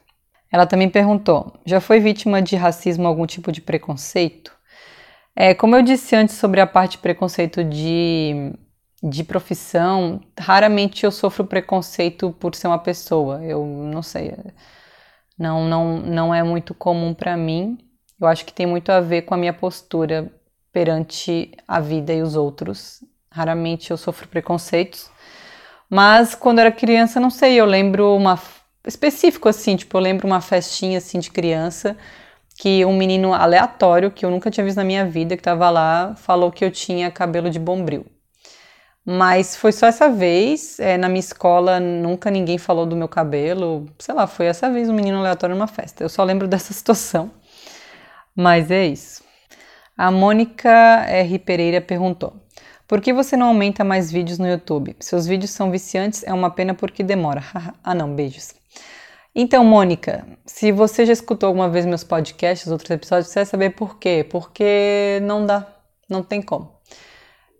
[0.52, 4.52] Ela também perguntou: já foi vítima de racismo, algum tipo de preconceito?
[5.36, 8.52] É, como eu disse antes sobre a parte de preconceito de,
[9.02, 13.42] de profissão, raramente eu sofro preconceito por ser uma pessoa.
[13.44, 14.34] Eu não sei.
[15.42, 17.76] Não, não, não é muito comum para mim.
[18.20, 20.32] Eu acho que tem muito a ver com a minha postura
[20.72, 23.02] perante a vida e os outros.
[23.28, 25.10] Raramente eu sofro preconceitos.
[25.90, 28.38] Mas quando eu era criança, não sei, eu lembro uma
[28.86, 31.96] específico assim, tipo, eu lembro uma festinha assim de criança
[32.56, 36.14] que um menino aleatório que eu nunca tinha visto na minha vida, que estava lá,
[36.14, 38.06] falou que eu tinha cabelo de bombril.
[39.04, 43.86] Mas foi só essa vez, é, na minha escola nunca ninguém falou do meu cabelo,
[43.98, 46.04] sei lá, foi essa vez um menino aleatório numa festa.
[46.04, 47.30] Eu só lembro dessa situação.
[48.34, 49.22] Mas é isso.
[49.96, 51.38] A Mônica R.
[51.38, 52.32] Pereira perguntou:
[52.88, 54.96] Por que você não aumenta mais vídeos no YouTube?
[55.00, 57.42] Seus vídeos são viciantes, é uma pena porque demora.
[57.84, 58.54] ah, não, beijos.
[59.34, 63.70] Então, Mônica, se você já escutou alguma vez meus podcasts, outros episódios, você vai saber
[63.70, 64.26] por quê.
[64.28, 65.66] Porque não dá,
[66.08, 66.71] não tem como.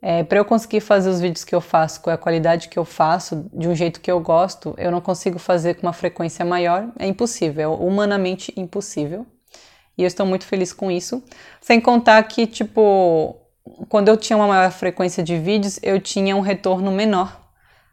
[0.04, 2.84] É, para eu conseguir fazer os vídeos que eu faço com a qualidade que eu
[2.84, 6.88] faço, de um jeito que eu gosto, eu não consigo fazer com uma frequência maior.
[6.98, 9.24] É impossível, é humanamente impossível.
[9.96, 11.22] E eu estou muito feliz com isso.
[11.60, 13.36] Sem contar que, tipo,
[13.88, 17.40] quando eu tinha uma maior frequência de vídeos, eu tinha um retorno menor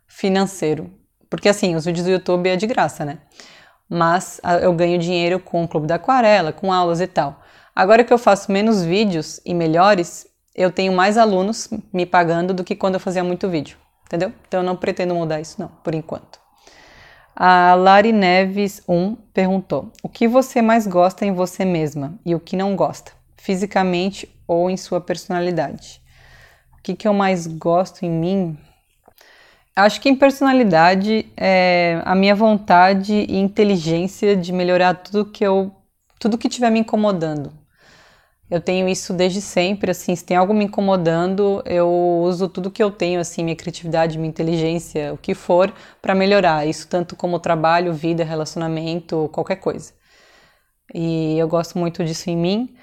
[0.08, 0.92] financeiro.
[1.30, 3.20] Porque assim, os vídeos do YouTube é de graça, né?
[3.88, 7.40] Mas eu ganho dinheiro com o Clube da Aquarela, com aulas e tal.
[7.76, 10.26] Agora que eu faço menos vídeos e melhores,
[10.60, 14.34] eu tenho mais alunos me pagando do que quando eu fazia muito vídeo, entendeu?
[14.46, 16.38] Então eu não pretendo mudar isso não, por enquanto.
[17.34, 22.42] A Lari Neves 1 perguntou: O que você mais gosta em você mesma e o
[22.42, 26.02] que não gosta, fisicamente ou em sua personalidade?
[26.78, 28.58] O que, que eu mais gosto em mim?
[29.74, 35.74] Acho que em personalidade é a minha vontade e inteligência de melhorar tudo que eu
[36.20, 37.59] tudo que estiver me incomodando.
[38.50, 41.88] Eu tenho isso desde sempre, assim, se tem algo me incomodando, eu
[42.24, 46.66] uso tudo que eu tenho, assim, minha criatividade, minha inteligência, o que for, para melhorar.
[46.68, 49.94] Isso tanto como trabalho, vida, relacionamento, qualquer coisa.
[50.94, 52.76] E eu gosto muito disso em mim.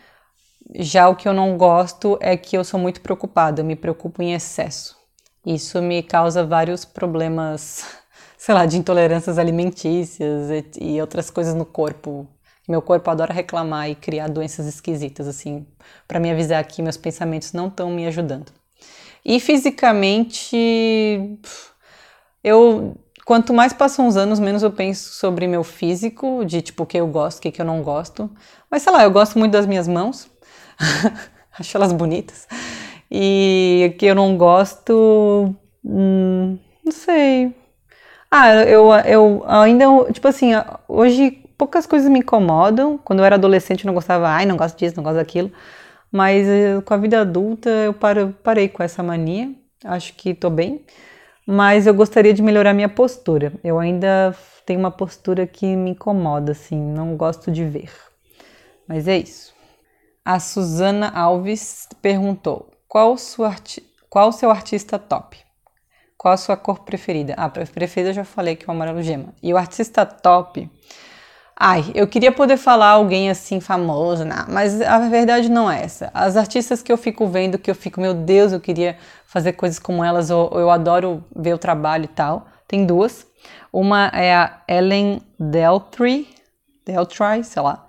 [0.77, 4.23] Já o que eu não gosto é que eu sou muito preocupada, eu me preocupo
[4.23, 4.97] em excesso.
[5.45, 7.85] Isso me causa vários problemas,
[8.39, 10.49] sei lá, de intolerâncias alimentícias
[10.81, 12.27] e, outras coisas no corpo
[12.69, 15.67] meu corpo adora reclamar e criar doenças esquisitas, assim,
[16.07, 18.53] para me avisar que meus pensamentos não estão me ajudando.
[19.25, 20.57] E fisicamente,
[22.43, 26.87] eu quanto mais passam os anos, menos eu penso sobre meu físico, de tipo o
[26.87, 28.31] que eu gosto, o que, eu não gosto.
[28.71, 30.31] Mas sei lá, eu gosto muito das minhas mãos,
[31.59, 32.47] acho elas bonitas.
[33.11, 37.53] E o que eu não gosto, hum, não sei.
[38.31, 40.51] Ah, eu, eu ainda, tipo assim,
[40.89, 42.99] hoje poucas coisas me incomodam.
[42.99, 45.51] Quando eu era adolescente eu não gostava, ai, não gosto disso, não gosto daquilo.
[46.11, 47.95] Mas eh, com a vida adulta eu
[48.43, 49.53] parei com essa mania.
[49.85, 50.85] Acho que tô bem.
[51.47, 53.53] Mas eu gostaria de melhorar minha postura.
[53.63, 57.91] Eu ainda tenho uma postura que me incomoda, assim, não gosto de ver.
[58.89, 59.55] Mas é isso.
[60.25, 63.55] A Suzana Alves perguntou: qual, sua
[64.11, 65.39] qual seu artista top?
[66.17, 67.35] Qual a sua cor preferida?
[67.37, 69.35] Ah, preferida eu já falei que é o amarelo gema.
[69.43, 70.69] E o artista top
[71.59, 74.45] Ai, eu queria poder falar alguém assim famoso, né?
[74.47, 76.11] mas a verdade não é essa.
[76.13, 79.79] As artistas que eu fico vendo, que eu fico, meu Deus, eu queria fazer coisas
[79.79, 82.47] como elas, ou, ou eu adoro ver o trabalho e tal.
[82.69, 83.27] Tem duas.
[83.73, 86.29] Uma é a Ellen Deltry,
[86.85, 87.87] Deltry, sei lá.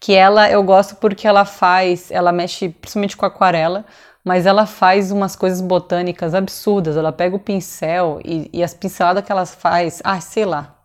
[0.00, 3.84] Que ela eu gosto porque ela faz, ela mexe principalmente com aquarela,
[4.24, 6.96] mas ela faz umas coisas botânicas absurdas.
[6.96, 10.76] Ela pega o pincel e, e as pinceladas que ela faz, ah, sei lá,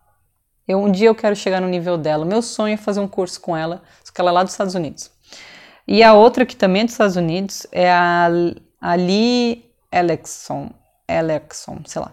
[0.68, 2.26] eu, um dia eu quero chegar no nível dela.
[2.26, 4.74] Meu sonho é fazer um curso com ela, só que ela é lá dos Estados
[4.74, 5.10] Unidos.
[5.86, 8.28] E a outra que também é dos Estados Unidos é a,
[8.78, 10.70] a Lee Alexson,
[11.08, 12.12] Alexson, sei lá.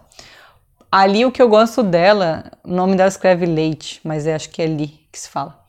[0.90, 4.62] Ali o que eu gosto dela, o nome dela escreve Leite, mas é, acho que
[4.62, 5.62] é Lee que se fala.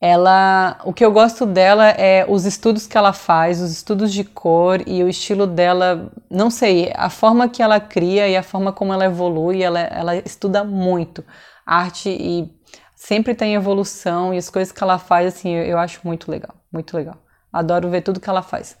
[0.00, 4.22] Ela, o que eu gosto dela é os estudos que ela faz, os estudos de
[4.22, 8.72] cor e o estilo dela, não sei, a forma que ela cria e a forma
[8.72, 11.24] como ela evolui, ela, ela estuda muito
[11.64, 12.50] arte e
[12.94, 16.54] sempre tem evolução e as coisas que ela faz, assim, eu, eu acho muito legal,
[16.72, 17.16] muito legal.
[17.52, 18.76] Adoro ver tudo que ela faz.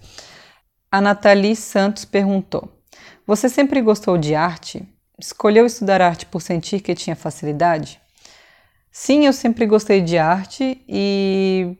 [0.90, 2.70] A Nathalie Santos perguntou:
[3.26, 4.86] Você sempre gostou de arte?
[5.18, 8.00] Escolheu estudar arte por sentir que tinha facilidade?
[8.90, 11.76] Sim, eu sempre gostei de arte e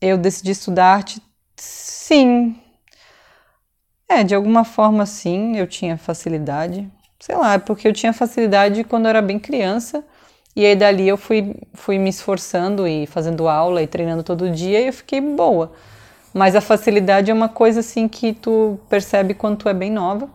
[0.00, 1.22] eu decidi estudar arte,
[1.56, 2.60] sim.
[4.08, 6.90] É, de alguma forma sim, eu tinha facilidade.
[7.18, 10.04] Sei lá, é porque eu tinha facilidade quando eu era bem criança.
[10.56, 14.80] E aí dali eu fui, fui me esforçando e fazendo aula e treinando todo dia
[14.80, 15.72] e eu fiquei boa.
[16.32, 20.28] Mas a facilidade é uma coisa assim que tu percebe quando tu é bem nova.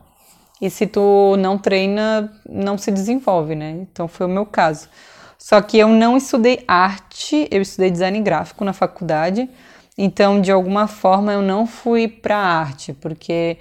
[0.62, 3.72] E se tu não treina, não se desenvolve, né?
[3.72, 4.90] Então foi o meu caso.
[5.38, 9.50] Só que eu não estudei arte, eu estudei design gráfico na faculdade.
[9.98, 13.58] Então, de alguma forma, eu não fui para arte, porque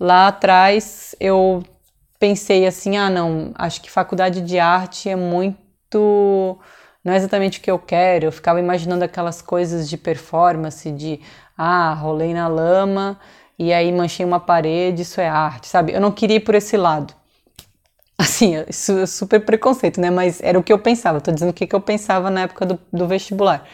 [0.00, 1.62] lá atrás eu
[2.18, 5.67] pensei assim: ah, não, acho que faculdade de arte é muito.
[5.96, 8.26] Não é exatamente o que eu quero.
[8.26, 11.20] Eu ficava imaginando aquelas coisas de performance, de
[11.56, 13.18] ah, rolei na lama
[13.58, 15.92] e aí manchei uma parede, isso é arte, sabe?
[15.92, 17.12] Eu não queria ir por esse lado.
[18.16, 20.10] Assim, isso é super preconceito, né?
[20.10, 21.20] Mas era o que eu pensava.
[21.20, 23.64] Tô dizendo o que eu pensava na época do, do vestibular.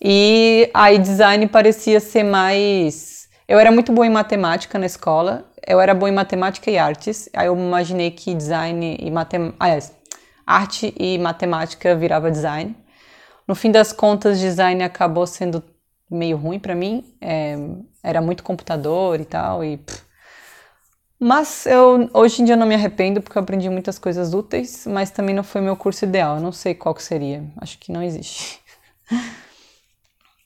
[0.00, 3.28] E aí design parecia ser mais.
[3.46, 5.44] Eu era muito boa em matemática na escola.
[5.64, 7.28] Eu era boa em matemática e artes.
[7.32, 9.56] Aí eu imaginei que design e matemática.
[9.60, 9.92] Aliás,
[10.46, 12.76] arte e matemática virava design.
[13.46, 15.62] No fim das contas, design acabou sendo
[16.10, 17.04] meio ruim para mim.
[17.20, 17.56] É,
[18.02, 19.64] era muito computador e tal.
[19.64, 19.80] E,
[21.18, 25.10] mas eu hoje em dia não me arrependo porque eu aprendi muitas coisas úteis, mas
[25.10, 26.36] também não foi meu curso ideal.
[26.36, 27.44] Eu não sei qual que seria.
[27.60, 28.60] Acho que não existe.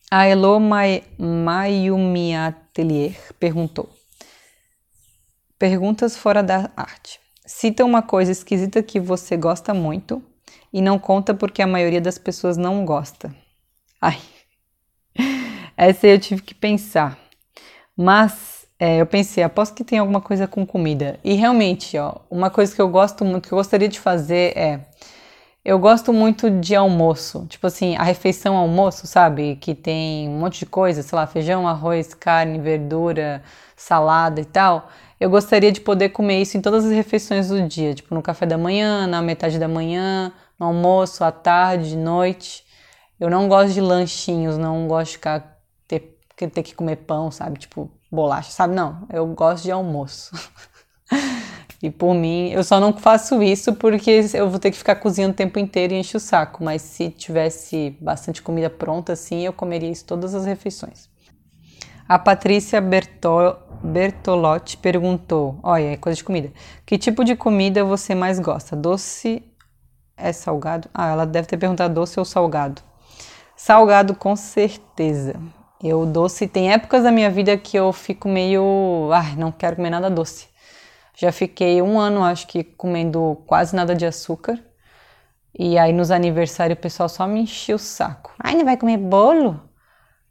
[0.08, 0.60] A Elo
[1.18, 3.88] Mayumi Atelier perguntou:
[5.58, 7.25] Perguntas fora da arte.
[7.46, 10.22] Cita uma coisa esquisita que você gosta muito
[10.72, 13.34] e não conta porque a maioria das pessoas não gosta.
[14.00, 14.18] Ai,
[15.76, 17.16] essa eu tive que pensar.
[17.96, 21.18] Mas é, eu pensei, aposto que tem alguma coisa com comida.
[21.24, 24.80] E realmente, ó, uma coisa que eu gosto muito, que eu gostaria de fazer é.
[25.64, 29.56] Eu gosto muito de almoço, tipo assim, a refeição almoço, sabe?
[29.56, 33.42] Que tem um monte de coisa, sei lá, feijão, arroz, carne, verdura,
[33.74, 34.88] salada e tal.
[35.18, 38.44] Eu gostaria de poder comer isso em todas as refeições do dia, tipo no café
[38.44, 42.64] da manhã, na metade da manhã, no almoço, à tarde, de noite.
[43.18, 45.56] Eu não gosto de lanchinhos, não gosto de ficar
[46.36, 47.58] ter que comer pão, sabe?
[47.58, 48.74] Tipo, bolacha, sabe?
[48.74, 50.32] Não, eu gosto de almoço.
[51.82, 55.32] e por mim, eu só não faço isso porque eu vou ter que ficar cozinhando
[55.32, 56.62] o tempo inteiro e enche o saco.
[56.62, 61.08] Mas se tivesse bastante comida pronta, assim, eu comeria isso todas as refeições.
[62.08, 66.52] A Patrícia Bertol Bertolotti perguntou: Olha, é coisa de comida.
[66.84, 68.74] Que tipo de comida você mais gosta?
[68.74, 69.42] Doce
[70.16, 70.88] é salgado?
[70.94, 72.82] Ah, ela deve ter perguntado doce ou salgado.
[73.56, 75.34] Salgado, com certeza.
[75.82, 79.90] Eu doce, tem épocas da minha vida que eu fico meio, ai, não quero comer
[79.90, 80.48] nada doce.
[81.14, 84.58] Já fiquei um ano, acho que, comendo quase nada de açúcar.
[85.58, 88.34] E aí nos aniversários o pessoal só me enchia o saco.
[88.38, 89.60] Ai, não vai comer bolo?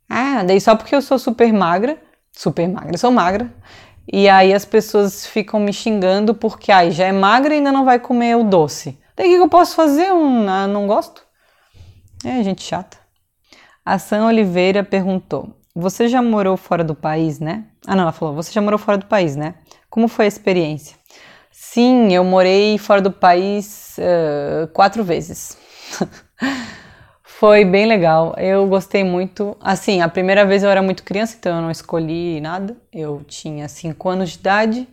[0.10, 1.98] Ah, daí só porque eu sou super magra,
[2.36, 3.52] super magra, eu sou magra.
[4.12, 7.86] E aí as pessoas ficam me xingando porque, ai, já é magra e ainda não
[7.86, 8.98] vai comer o doce.
[9.18, 10.08] O que eu posso fazer?
[10.10, 10.18] Eu
[10.48, 11.24] ah, não gosto.
[12.24, 12.98] É gente chata.
[13.84, 17.66] A Sam Oliveira perguntou: Você já morou fora do país, né?
[17.88, 19.56] Ah, não, ela falou: Você já morou fora do país, né?
[19.90, 20.98] Como foi a experiência?
[21.52, 25.58] Sim, eu morei fora do país uh, quatro vezes.
[27.40, 28.34] foi bem legal.
[28.38, 29.58] Eu gostei muito.
[29.60, 32.78] Assim, a primeira vez eu era muito criança, então eu não escolhi nada.
[32.94, 34.88] Eu tinha cinco anos de idade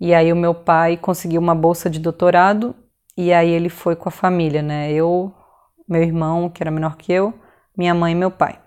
[0.00, 2.74] e aí o meu pai conseguiu uma bolsa de doutorado
[3.16, 4.90] e aí ele foi com a família, né?
[4.90, 5.34] Eu,
[5.86, 7.34] meu irmão, que era menor que eu,
[7.76, 8.58] minha mãe e meu pai.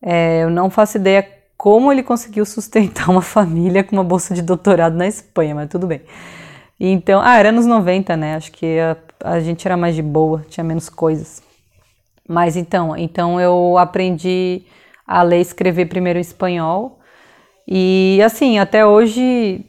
[0.00, 4.40] É, eu não faço ideia como ele conseguiu sustentar uma família com uma bolsa de
[4.40, 6.00] doutorado na Espanha, mas tudo bem.
[6.80, 8.36] Então, ah, era nos 90, né?
[8.36, 11.51] Acho que a, a gente era mais de boa, tinha menos coisas.
[12.32, 14.62] Mas então, então eu aprendi
[15.06, 16.98] a ler e escrever primeiro em espanhol.
[17.68, 19.66] E assim, até hoje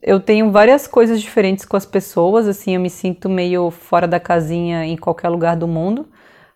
[0.00, 4.20] eu tenho várias coisas diferentes com as pessoas, assim, eu me sinto meio fora da
[4.20, 6.06] casinha em qualquer lugar do mundo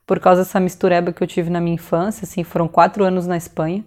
[0.07, 3.37] por causa dessa mistureba que eu tive na minha infância, assim, foram quatro anos na
[3.37, 3.85] Espanha.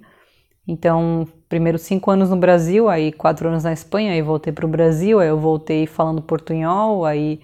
[0.67, 4.69] Então, primeiro cinco anos no Brasil, aí quatro anos na Espanha, aí voltei para o
[4.69, 7.39] Brasil, aí eu voltei falando portunhol, aí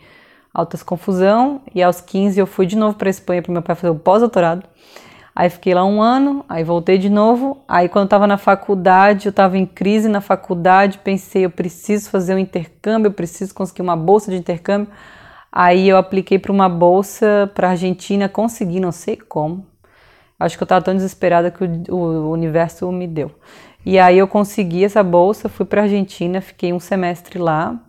[0.54, 3.89] altas confusão, e aos 15 eu fui de novo para Espanha para meu pai fazer
[3.89, 4.64] o pós-doutorado.
[5.36, 7.64] Aí fiquei lá um ano, aí voltei de novo.
[7.68, 12.36] Aí quando estava na faculdade, eu estava em crise na faculdade, pensei, eu preciso fazer
[12.36, 14.93] um intercâmbio, eu preciso conseguir uma bolsa de intercâmbio.
[15.51, 19.66] Aí eu apliquei para uma bolsa para Argentina, consegui, não sei como.
[20.39, 23.32] Acho que eu estava tão desesperada que o, o, universo me deu.
[23.86, 27.80] E aí eu consegui essa bolsa, fui para Argentina, fiquei um semestre lá.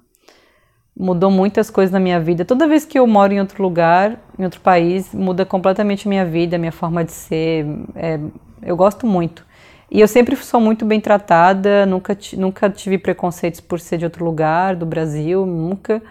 [0.97, 2.45] Mudou muitas coisas na minha vida.
[2.45, 6.24] Toda vez que eu moro em outro lugar, em outro país, muda completamente a minha
[6.24, 7.66] vida, a minha forma de ser.
[7.97, 8.20] É,
[8.62, 9.45] eu gosto muito.
[9.90, 14.24] E eu sempre sou muito bem tratada, nunca, nunca tive preconceitos por ser de outro
[14.24, 16.03] lugar, do Brasil, nunca.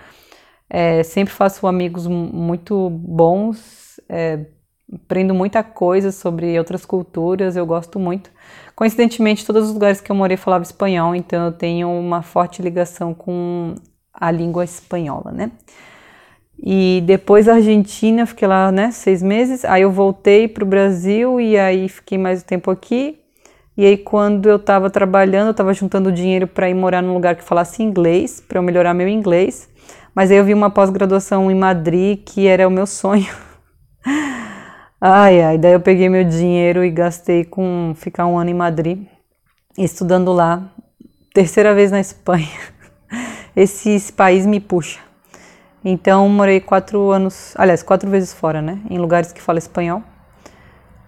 [0.69, 4.45] É, sempre faço amigos muito bons, é,
[4.91, 8.31] aprendo muita coisa sobre outras culturas, eu gosto muito.
[8.75, 13.13] Coincidentemente, todos os lugares que eu morei falavam espanhol, então eu tenho uma forte ligação
[13.13, 13.75] com
[14.23, 15.51] a língua espanhola, né?
[16.57, 19.65] E depois a Argentina, fiquei lá, né, seis meses.
[19.65, 23.19] Aí eu voltei para o Brasil e aí fiquei mais um tempo aqui.
[23.75, 27.35] E aí quando eu estava trabalhando, eu estava juntando dinheiro para ir morar num lugar
[27.35, 29.67] que falasse inglês, para eu melhorar meu inglês.
[30.15, 33.33] Mas aí eu vi uma pós-graduação em Madrid que era o meu sonho.
[35.01, 39.05] ai, ai, daí eu peguei meu dinheiro e gastei com ficar um ano em Madrid,
[39.77, 40.71] estudando lá.
[41.33, 42.72] Terceira vez na Espanha.
[43.55, 44.99] Esse, esse país me puxa.
[45.85, 48.79] Então, morei quatro anos, aliás, quatro vezes fora, né?
[48.89, 50.01] Em lugares que falam espanhol.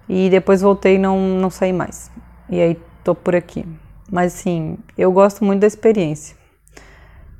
[0.08, 2.10] E depois voltei e não, não saí mais.
[2.48, 3.64] E aí tô por aqui.
[4.10, 6.36] Mas assim, eu gosto muito da experiência.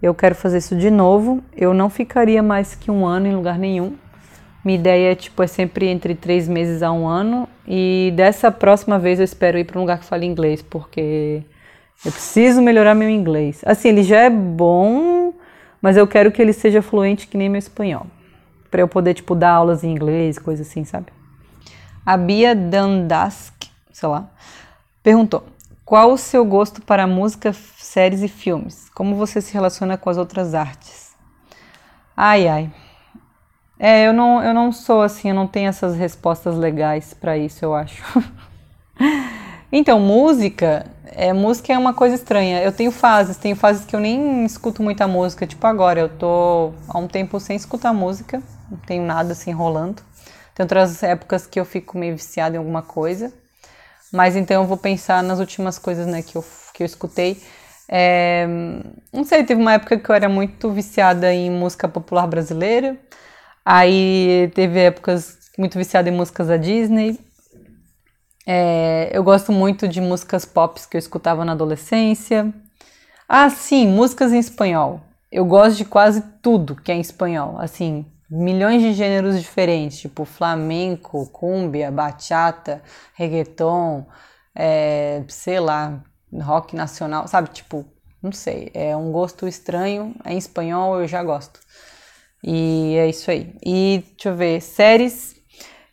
[0.03, 1.43] Eu quero fazer isso de novo.
[1.57, 3.95] Eu não ficaria mais que um ano em lugar nenhum.
[4.65, 7.49] Minha ideia é, tipo, é sempre entre três meses a um ano.
[7.69, 11.45] E dessa próxima vez eu espero ir para um lugar que fale inglês, porque
[12.05, 13.63] eu preciso melhorar meu inglês.
[13.65, 15.33] Assim, ele já é bom,
[15.81, 18.07] mas eu quero que ele seja fluente que nem meu espanhol.
[18.71, 21.07] Para eu poder, tipo, dar aulas em inglês, coisa assim, sabe?
[22.05, 23.55] A Bia Dandask,
[23.93, 24.29] sei lá,
[25.03, 25.45] perguntou:
[25.85, 28.89] Qual o seu gosto para música, séries e filmes?
[28.91, 31.15] Como você se relaciona com as outras artes?
[32.17, 32.71] Ai, ai.
[33.79, 37.65] É, eu não, eu não sou assim, eu não tenho essas respostas legais para isso,
[37.65, 38.03] eu acho.
[39.79, 42.62] então, música, é, música é uma coisa estranha.
[42.62, 45.47] Eu tenho fases, tenho fases que eu nem escuto muita música.
[45.47, 50.03] Tipo agora, eu tô há um tempo sem escutar música, não tenho nada assim rolando.
[50.55, 53.33] Tem outras épocas que eu fico meio viciada em alguma coisa.
[54.12, 57.43] Mas então eu vou pensar nas últimas coisas né, que, eu, que eu escutei.
[57.89, 58.47] É,
[59.12, 62.97] não sei, teve uma época que eu era muito viciada em música popular brasileira.
[63.64, 67.18] Aí teve épocas muito viciada em músicas da Disney.
[68.47, 72.55] É, eu gosto muito de músicas pop que eu escutava na adolescência.
[73.29, 75.01] Ah, sim, músicas em espanhol.
[75.33, 77.59] Eu gosto de quase tudo que é em espanhol.
[77.59, 82.83] Assim, milhões de gêneros diferentes, tipo flamenco, cumbia, bachata,
[83.15, 84.07] reggaeton,
[84.55, 86.01] é, sei lá,
[86.41, 87.51] rock nacional, sabe?
[87.51, 87.85] Tipo,
[88.23, 90.15] não sei, é um gosto estranho.
[90.25, 91.61] É em espanhol eu já gosto.
[92.45, 93.55] E é isso aí.
[93.65, 95.36] E deixa eu ver, séries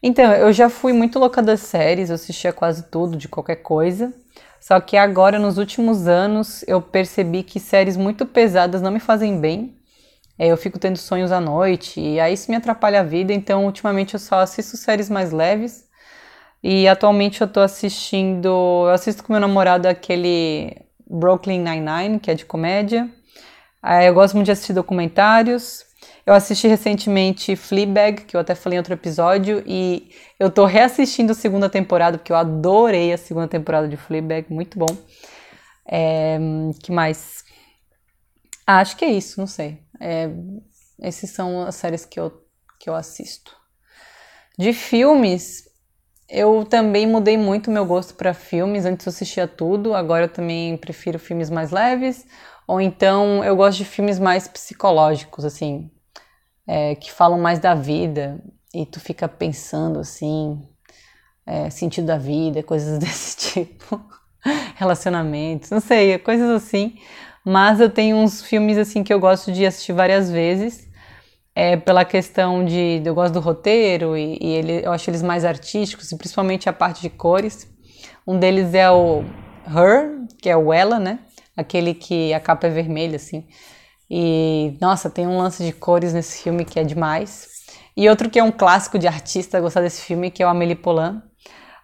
[0.03, 4.13] então, eu já fui muito louca das séries, eu assistia quase tudo, de qualquer coisa.
[4.59, 9.39] Só que agora, nos últimos anos, eu percebi que séries muito pesadas não me fazem
[9.39, 9.77] bem.
[10.37, 13.33] É, eu fico tendo sonhos à noite e aí isso me atrapalha a vida.
[13.33, 15.85] Então, ultimamente, eu só assisto séries mais leves.
[16.61, 18.47] E atualmente eu tô assistindo.
[18.87, 20.77] Eu assisto com meu namorado aquele
[21.07, 23.09] Brooklyn Nine-Nine, que é de comédia.
[24.05, 25.85] Eu gosto muito de assistir documentários.
[26.25, 30.09] Eu assisti recentemente Fleabag, que eu até falei em outro episódio, e
[30.39, 34.79] eu tô reassistindo a segunda temporada, porque eu adorei a segunda temporada de Fleabag, muito
[34.79, 34.97] bom.
[35.85, 36.39] É,
[36.81, 37.43] que mais?
[38.65, 39.79] Ah, acho que é isso, não sei.
[39.99, 40.29] É,
[41.01, 42.31] esses são as séries que eu,
[42.79, 43.55] que eu assisto.
[44.57, 45.63] De filmes,
[46.29, 48.85] eu também mudei muito meu gosto para filmes.
[48.85, 52.25] Antes eu assistia tudo, agora eu também prefiro filmes mais leves.
[52.67, 55.91] Ou então eu gosto de filmes mais psicológicos, assim,
[56.67, 58.41] é, que falam mais da vida
[58.73, 60.61] e tu fica pensando assim,
[61.45, 64.01] é, sentido da vida, coisas desse tipo,
[64.75, 66.97] relacionamentos, não sei, coisas assim.
[67.45, 70.87] Mas eu tenho uns filmes assim que eu gosto de assistir várias vezes,
[71.55, 75.45] é, pela questão de eu gosto do roteiro e, e ele, eu acho eles mais
[75.45, 77.67] artísticos e principalmente a parte de cores.
[78.25, 79.23] Um deles é o
[79.67, 81.19] Her, que é o Ela, né?
[81.55, 83.45] Aquele que a capa é vermelha assim.
[84.09, 87.47] E, nossa, tem um lance de cores nesse filme que é demais.
[87.95, 90.75] E outro que é um clássico de artista gostar desse filme, que é o Amélie
[90.75, 91.21] Poulain.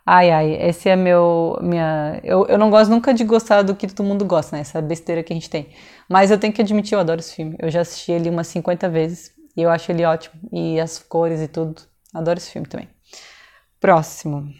[0.05, 1.57] Ai, ai, esse é meu.
[1.61, 2.19] Minha...
[2.23, 4.61] Eu, eu não gosto nunca de gostar do que todo mundo gosta, né?
[4.61, 5.69] Essa besteira que a gente tem.
[6.09, 7.55] Mas eu tenho que admitir, eu adoro esse filme.
[7.59, 10.33] Eu já assisti ele umas 50 vezes e eu acho ele ótimo.
[10.51, 11.83] E as cores e tudo.
[12.13, 12.89] Adoro esse filme também.
[13.79, 14.51] Próximo.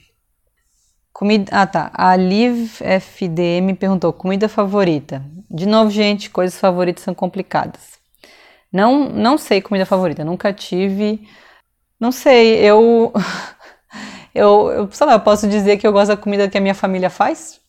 [1.11, 1.51] Comida.
[1.51, 1.91] Ah, tá.
[1.93, 5.25] A Liv FDM perguntou: comida favorita?
[5.49, 7.99] De novo, gente, coisas favoritas são complicadas.
[8.71, 11.27] Não, não sei comida favorita, nunca tive.
[11.99, 13.11] Não sei, eu.
[14.33, 16.75] eu, eu, sei lá, eu posso dizer que eu gosto da comida que a minha
[16.75, 17.59] família faz.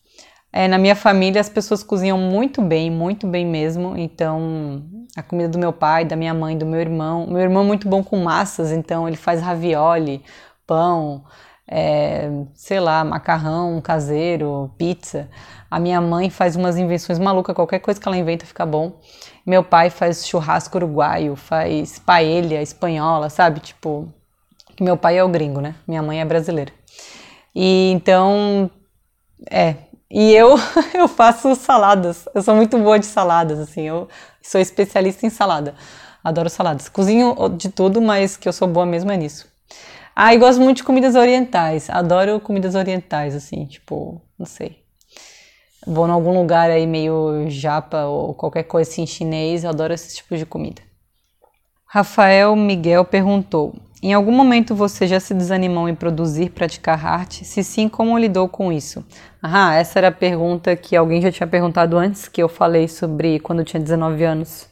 [0.53, 3.97] É, na minha família as pessoas cozinham muito bem, muito bem mesmo.
[3.97, 4.83] Então,
[5.17, 7.27] a comida do meu pai, da minha mãe, do meu irmão.
[7.27, 10.23] Meu irmão é muito bom com massas, então ele faz ravioli,
[10.67, 11.25] pão,
[11.67, 15.29] é, sei lá, macarrão caseiro, pizza.
[15.71, 18.99] A minha mãe faz umas invenções malucas, qualquer coisa que ela inventa fica bom.
[19.47, 23.61] Meu pai faz churrasco uruguaio, faz paella espanhola, sabe?
[23.61, 24.13] Tipo,
[24.81, 25.77] meu pai é o gringo, né?
[25.87, 26.73] Minha mãe é brasileira.
[27.55, 28.71] E então,
[29.49, 29.77] é.
[30.11, 30.57] E eu,
[30.93, 32.29] eu faço saladas.
[32.35, 33.83] Eu sou muito boa de saladas, assim.
[33.83, 34.09] Eu
[34.43, 35.75] sou especialista em salada.
[36.25, 36.89] Adoro saladas.
[36.89, 39.49] Cozinho de tudo, mas que eu sou boa mesmo é nisso.
[40.15, 41.89] Ah, e gosto muito de comidas orientais.
[41.89, 44.83] Adoro comidas orientais, assim, tipo, não sei.
[45.87, 50.17] Vou em algum lugar aí meio japa ou qualquer coisa assim chinês, eu adoro esse
[50.17, 50.83] tipo de comida.
[51.87, 57.45] Rafael Miguel perguntou: Em algum momento você já se desanimou em produzir, praticar arte?
[57.45, 59.05] Se sim, como lidou com isso?
[59.43, 63.41] Ah, essa era a pergunta que alguém já tinha perguntado antes, que eu falei sobre
[63.41, 64.69] quando eu tinha 19 anos.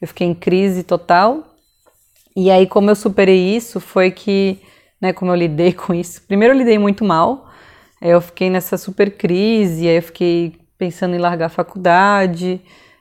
[0.00, 1.44] Eu fiquei em crise total.
[2.34, 4.58] E aí, como eu superei isso, foi que
[5.02, 6.22] né, como eu lidei com isso.
[6.22, 7.50] Primeiro eu lidei muito mal,
[8.02, 12.60] eu fiquei nessa super crise, aí eu fiquei pensando em largar a faculdade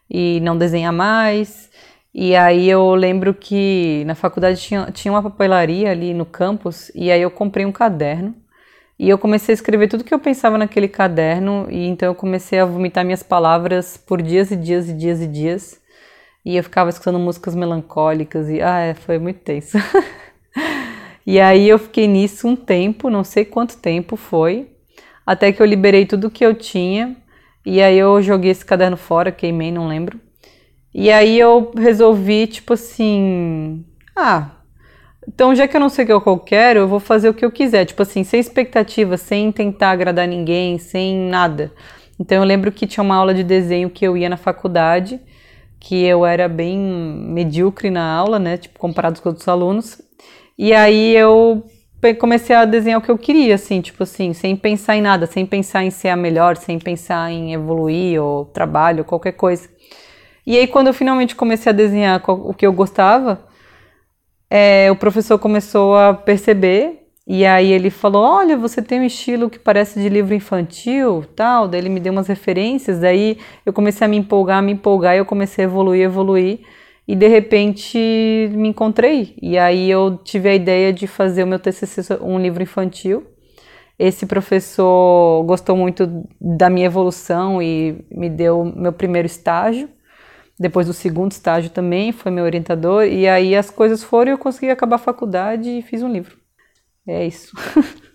[0.10, 1.70] e não desenhar mais.
[2.14, 7.12] E aí eu lembro que na faculdade tinha, tinha uma papelaria ali no campus, e
[7.12, 8.36] aí eu comprei um caderno.
[9.00, 12.60] E eu comecei a escrever tudo que eu pensava naquele caderno, e então eu comecei
[12.60, 15.82] a vomitar minhas palavras por dias e dias e dias e dias.
[16.46, 19.78] E eu ficava escutando músicas melancólicas, e ah, é, foi muito tenso.
[21.26, 24.71] E aí eu fiquei nisso um tempo, não sei quanto tempo foi,
[25.32, 27.16] até que eu liberei tudo que eu tinha.
[27.66, 30.20] E aí eu joguei esse caderno fora, queimei, não lembro.
[30.94, 34.52] E aí eu resolvi, tipo assim, ah,
[35.26, 37.46] então já que eu não sei o que eu quero, eu vou fazer o que
[37.46, 41.72] eu quiser, tipo assim, sem expectativa, sem tentar agradar ninguém, sem nada.
[42.20, 45.22] Então eu lembro que tinha uma aula de desenho que eu ia na faculdade,
[45.80, 50.02] que eu era bem medíocre na aula, né, tipo comparado com outros alunos,
[50.58, 51.64] e aí eu
[52.20, 55.46] comecei a desenhar o que eu queria, assim, tipo assim, sem pensar em nada, sem
[55.46, 59.70] pensar em ser a melhor, sem pensar em evoluir ou trabalho, qualquer coisa.
[60.46, 63.48] E aí quando eu finalmente comecei a desenhar o que eu gostava,
[64.50, 69.50] é, o professor começou a perceber e aí ele falou, olha, você tem um estilo
[69.50, 71.68] que parece de livro infantil, tal.
[71.68, 75.20] Daí ele me deu umas referências, daí eu comecei a me empolgar, me empolgar e
[75.20, 76.60] eu comecei a evoluir, evoluir
[77.08, 77.98] e de repente
[78.54, 79.36] me encontrei.
[79.42, 83.26] E aí eu tive a ideia de fazer o meu TCC um livro infantil.
[83.98, 89.90] Esse professor gostou muito da minha evolução e me deu meu primeiro estágio.
[90.60, 93.04] Depois do segundo estágio também, foi meu orientador.
[93.04, 96.38] E aí as coisas foram e eu consegui acabar a faculdade e fiz um livro.
[97.08, 97.52] É isso.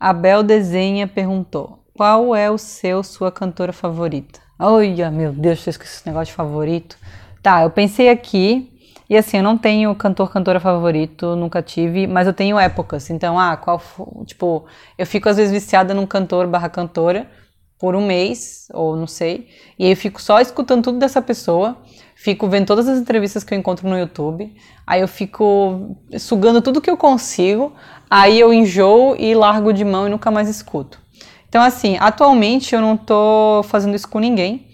[0.00, 4.40] Abel Desenha perguntou: Qual é o seu, sua cantora favorita?
[4.58, 6.98] Olha, meu Deus, eu esqueci esse negócio de favorito.
[7.46, 8.72] Tá, eu pensei aqui,
[9.08, 13.08] e assim, eu não tenho cantor, cantora favorito, nunca tive, mas eu tenho épocas.
[13.08, 13.80] Então, ah, qual.
[14.26, 14.64] Tipo,
[14.98, 17.30] eu fico às vezes viciada num cantor barra cantora
[17.78, 19.46] por um mês, ou não sei,
[19.78, 21.76] e aí eu fico só escutando tudo dessa pessoa,
[22.16, 24.52] fico vendo todas as entrevistas que eu encontro no YouTube,
[24.84, 27.72] aí eu fico sugando tudo que eu consigo,
[28.10, 31.00] aí eu enjoo e largo de mão e nunca mais escuto.
[31.48, 34.65] Então, assim, atualmente eu não tô fazendo isso com ninguém,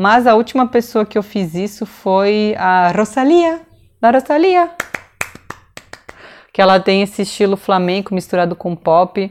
[0.00, 3.60] mas a última pessoa que eu fiz isso foi a Rosalia,
[4.00, 4.70] da Rosalia.
[6.50, 9.30] Que ela tem esse estilo flamenco misturado com pop.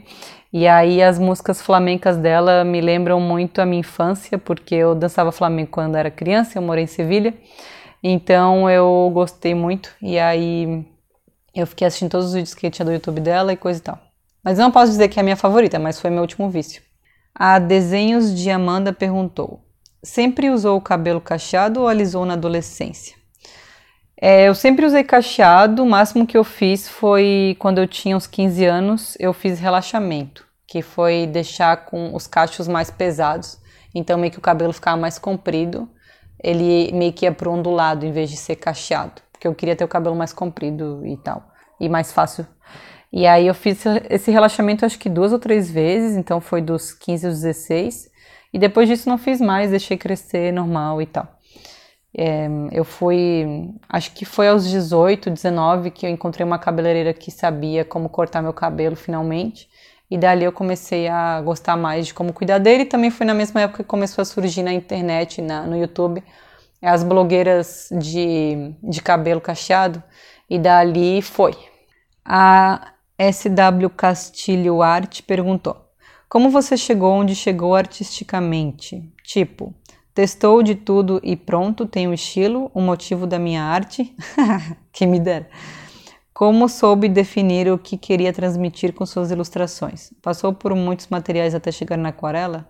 [0.53, 5.31] E aí as músicas flamencas dela me lembram muito a minha infância, porque eu dançava
[5.31, 7.33] flamenco quando era criança, eu morei em Sevilha.
[8.03, 9.89] Então eu gostei muito.
[9.99, 10.85] E aí
[11.55, 13.97] eu fiquei assistindo todos os vídeos que tinha do YouTube dela e coisa e tal.
[14.43, 16.83] Mas não posso dizer que é a minha favorita, mas foi meu último vício.
[17.33, 19.67] A Desenhos de Amanda perguntou:
[20.03, 23.19] sempre usou o cabelo cacheado ou alisou na adolescência?
[24.21, 28.27] É, eu sempre usei cacheado, o máximo que eu fiz foi quando eu tinha uns
[28.27, 33.57] 15 anos, eu fiz relaxamento, que foi deixar com os cachos mais pesados,
[33.95, 35.89] então meio que o cabelo ficava mais comprido,
[36.43, 39.85] ele meio que ia pro ondulado em vez de ser cacheado, porque eu queria ter
[39.85, 41.41] o cabelo mais comprido e tal,
[41.79, 42.45] e mais fácil.
[43.11, 46.91] E aí eu fiz esse relaxamento acho que duas ou três vezes, então foi dos
[46.91, 48.08] 15 aos 16,
[48.53, 51.27] e depois disso não fiz mais, deixei crescer normal e tal.
[52.17, 57.29] É, eu fui, acho que foi aos 18, 19 que eu encontrei uma cabeleireira que
[57.29, 59.69] sabia como cortar meu cabelo finalmente.
[60.09, 62.83] E dali eu comecei a gostar mais de como cuidar dele.
[62.83, 66.23] E também foi na mesma época que começou a surgir na internet, na, no YouTube,
[66.81, 70.01] as blogueiras de, de cabelo cacheado.
[70.49, 71.55] E dali foi.
[72.25, 75.77] A SW Castilho Arte perguntou:
[76.29, 79.11] como você chegou onde chegou artisticamente?
[79.23, 79.73] Tipo,
[80.13, 84.15] testou de tudo e pronto, tem um estilo, o um motivo da minha arte?
[84.93, 85.49] que me dera.
[86.31, 90.13] Como soube definir o que queria transmitir com suas ilustrações?
[90.21, 92.69] Passou por muitos materiais até chegar na aquarela?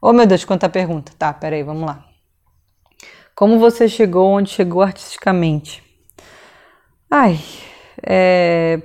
[0.00, 1.10] Oh meu Deus, quanta pergunta.
[1.18, 2.04] Tá, peraí, vamos lá.
[3.34, 5.82] Como você chegou onde chegou artisticamente?
[7.10, 7.40] Ai,
[8.06, 8.82] é.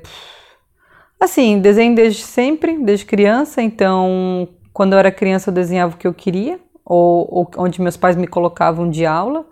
[1.23, 6.05] Assim, desenho desde sempre, desde criança, então quando eu era criança eu desenhava o que
[6.05, 9.45] eu queria, ou, ou onde meus pais me colocavam de aula.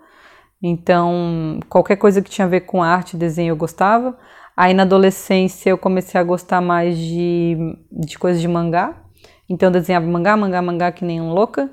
[0.62, 4.18] Então, qualquer coisa que tinha a ver com arte, desenho eu gostava.
[4.54, 7.56] Aí na adolescência eu comecei a gostar mais de,
[7.90, 8.94] de coisas de mangá.
[9.48, 11.70] Então eu desenhava mangá, mangá, mangá que nem um louca.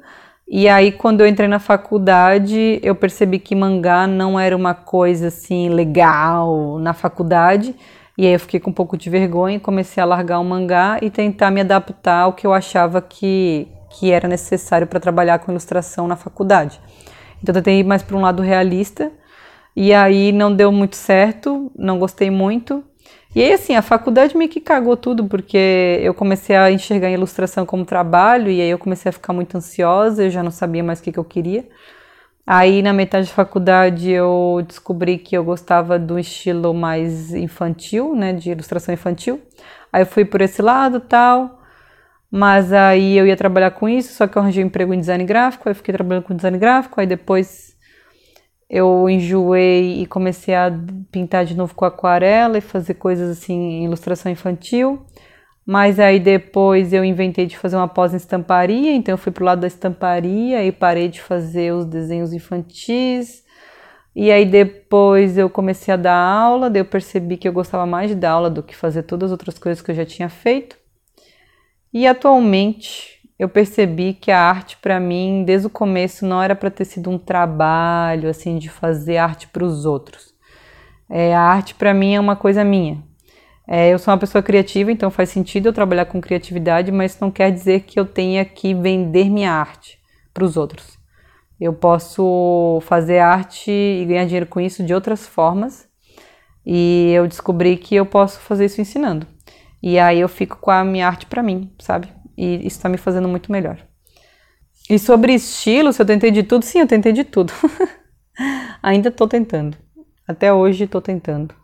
[0.48, 5.28] E aí quando eu entrei na faculdade, eu percebi que mangá não era uma coisa
[5.28, 7.76] assim legal na faculdade.
[8.20, 11.00] E aí eu fiquei com um pouco de vergonha e comecei a largar o mangá
[11.02, 15.54] e tentar me adaptar ao que eu achava que, que era necessário para trabalhar com
[15.54, 16.82] ilustração na faculdade.
[17.42, 19.10] Então eu tentei ir mais para um lado realista
[19.74, 22.84] e aí não deu muito certo, não gostei muito.
[23.34, 27.12] E aí assim, a faculdade meio que cagou tudo, porque eu comecei a enxergar a
[27.12, 30.84] ilustração como trabalho e aí eu comecei a ficar muito ansiosa, eu já não sabia
[30.84, 31.66] mais o que, que eu queria.
[32.52, 38.34] Aí na metade da faculdade eu descobri que eu gostava do estilo mais infantil, né,
[38.34, 39.40] de ilustração infantil.
[39.94, 41.62] Aí eu fui por esse lado, tal.
[42.32, 45.24] Mas aí eu ia trabalhar com isso, só que eu arranjei um emprego em design
[45.26, 47.78] gráfico, aí fiquei trabalhando com design gráfico, aí depois
[48.68, 50.72] eu enjoei e comecei a
[51.12, 55.06] pintar de novo com aquarela e fazer coisas assim em ilustração infantil.
[55.72, 59.46] Mas aí depois eu inventei de fazer uma pós em estamparia, então eu fui pro
[59.46, 63.44] lado da estamparia e parei de fazer os desenhos infantis.
[64.16, 68.10] E aí depois eu comecei a dar aula, daí eu percebi que eu gostava mais
[68.10, 70.76] de dar aula do que fazer todas as outras coisas que eu já tinha feito.
[71.94, 76.72] E atualmente eu percebi que a arte para mim, desde o começo, não era para
[76.72, 80.34] ter sido um trabalho assim de fazer arte para os outros.
[81.08, 83.08] É, a arte para mim é uma coisa minha.
[83.72, 87.30] É, eu sou uma pessoa criativa, então faz sentido eu trabalhar com criatividade, mas não
[87.30, 90.00] quer dizer que eu tenha que vender minha arte
[90.34, 90.98] para os outros.
[91.62, 95.88] Eu posso fazer arte e ganhar dinheiro com isso de outras formas,
[96.66, 99.28] e eu descobri que eu posso fazer isso ensinando.
[99.84, 102.10] E aí eu fico com a minha arte para mim, sabe?
[102.36, 103.78] E isso está me fazendo muito melhor.
[104.90, 107.54] E sobre estilo, se eu tentei de tudo, sim, eu tentei de tudo.
[108.82, 109.78] Ainda estou tentando.
[110.28, 111.59] Até hoje estou tentando.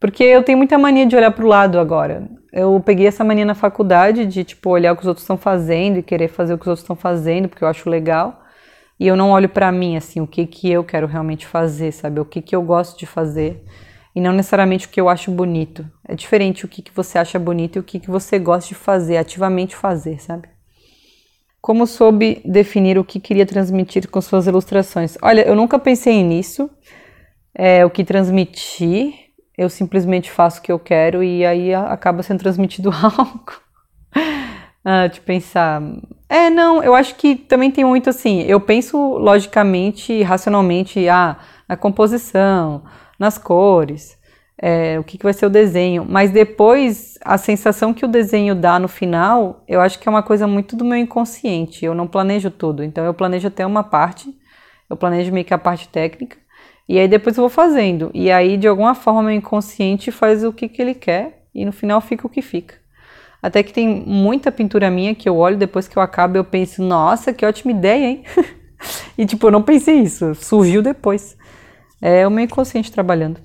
[0.00, 2.26] Porque eu tenho muita mania de olhar para o lado agora.
[2.52, 5.98] Eu peguei essa mania na faculdade de tipo olhar o que os outros estão fazendo
[5.98, 8.42] e querer fazer o que os outros estão fazendo, porque eu acho legal.
[8.98, 12.18] E eu não olho para mim assim, o que que eu quero realmente fazer, sabe?
[12.18, 13.62] O que que eu gosto de fazer
[14.14, 15.86] e não necessariamente o que eu acho bonito.
[16.06, 18.74] É diferente o que, que você acha bonito e o que, que você gosta de
[18.74, 20.48] fazer, ativamente fazer, sabe?
[21.60, 25.16] Como soube definir o que queria transmitir com suas ilustrações?
[25.22, 26.70] Olha, eu nunca pensei nisso,
[27.54, 29.29] é, o que transmitir,
[29.60, 33.60] eu simplesmente faço o que eu quero e aí acaba sendo transmitido algo.
[34.82, 35.82] ah, de pensar.
[36.26, 38.40] É, não, eu acho que também tem muito assim.
[38.44, 41.36] Eu penso logicamente, racionalmente, ah,
[41.68, 42.84] na composição,
[43.18, 44.18] nas cores,
[44.56, 46.06] é, o que, que vai ser o desenho.
[46.08, 50.22] Mas depois, a sensação que o desenho dá no final, eu acho que é uma
[50.22, 51.84] coisa muito do meu inconsciente.
[51.84, 52.82] Eu não planejo tudo.
[52.82, 54.34] Então, eu planejo até uma parte,
[54.88, 56.39] eu planejo meio que a parte técnica,
[56.90, 58.10] e aí depois eu vou fazendo.
[58.12, 61.70] E aí, de alguma forma, meu inconsciente faz o que, que ele quer, e no
[61.70, 62.74] final fica o que fica.
[63.40, 66.82] Até que tem muita pintura minha que eu olho depois que eu acabo eu penso,
[66.82, 68.24] nossa, que ótima ideia, hein?
[69.16, 71.38] e tipo, eu não pensei isso, surgiu depois.
[72.02, 73.40] É o meu inconsciente trabalhando.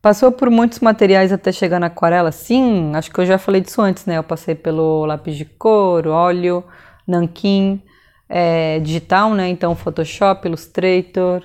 [0.00, 2.30] Passou por muitos materiais até chegar na aquarela?
[2.30, 4.18] Sim, acho que eu já falei disso antes, né?
[4.18, 6.62] Eu passei pelo lápis de cor, óleo,
[7.04, 7.82] nanquim,
[8.28, 9.48] é, digital, né?
[9.48, 11.42] Então Photoshop, Illustrator,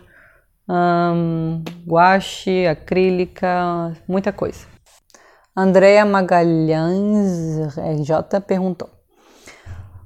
[1.85, 4.65] guache, acrílica, muita coisa.
[5.55, 8.89] Andréa Magalhães RJ perguntou: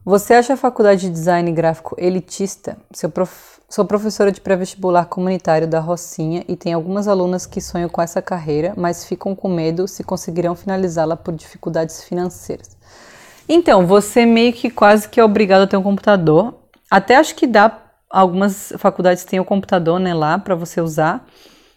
[0.06, 2.78] Você acha a faculdade de design gráfico elitista?
[3.14, 8.02] Prof Sou professora de pré-vestibular comunitário da Rocinha e tenho algumas alunas que sonham com
[8.02, 12.76] essa carreira, mas ficam com medo se conseguirão finalizá-la por dificuldades financeiras.
[13.48, 16.54] Então, você meio que quase que é obrigado a ter um computador.
[16.90, 17.81] Até acho que dá,
[18.12, 21.26] algumas faculdades têm o computador né, lá para você usar,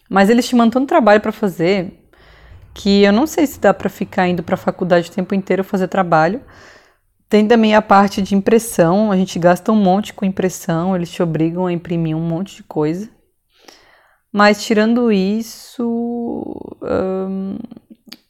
[0.08, 2.00] mas eles te mandam tanto trabalho para fazer
[2.74, 5.62] que eu não sei se dá para ficar indo para a faculdade o tempo inteiro
[5.62, 6.42] fazer trabalho.
[7.28, 11.22] Tem também a parte de impressão, a gente gasta um monte com impressão, eles te
[11.22, 13.08] obrigam a imprimir um monte de coisa.
[14.32, 16.54] Mas tirando isso,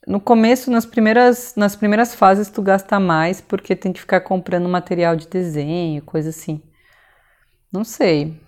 [0.07, 4.69] no começo, nas primeiras, nas primeiras fases, tu gasta mais porque tem que ficar comprando
[4.69, 6.63] material de desenho, coisa assim.
[7.75, 8.41] Não sei.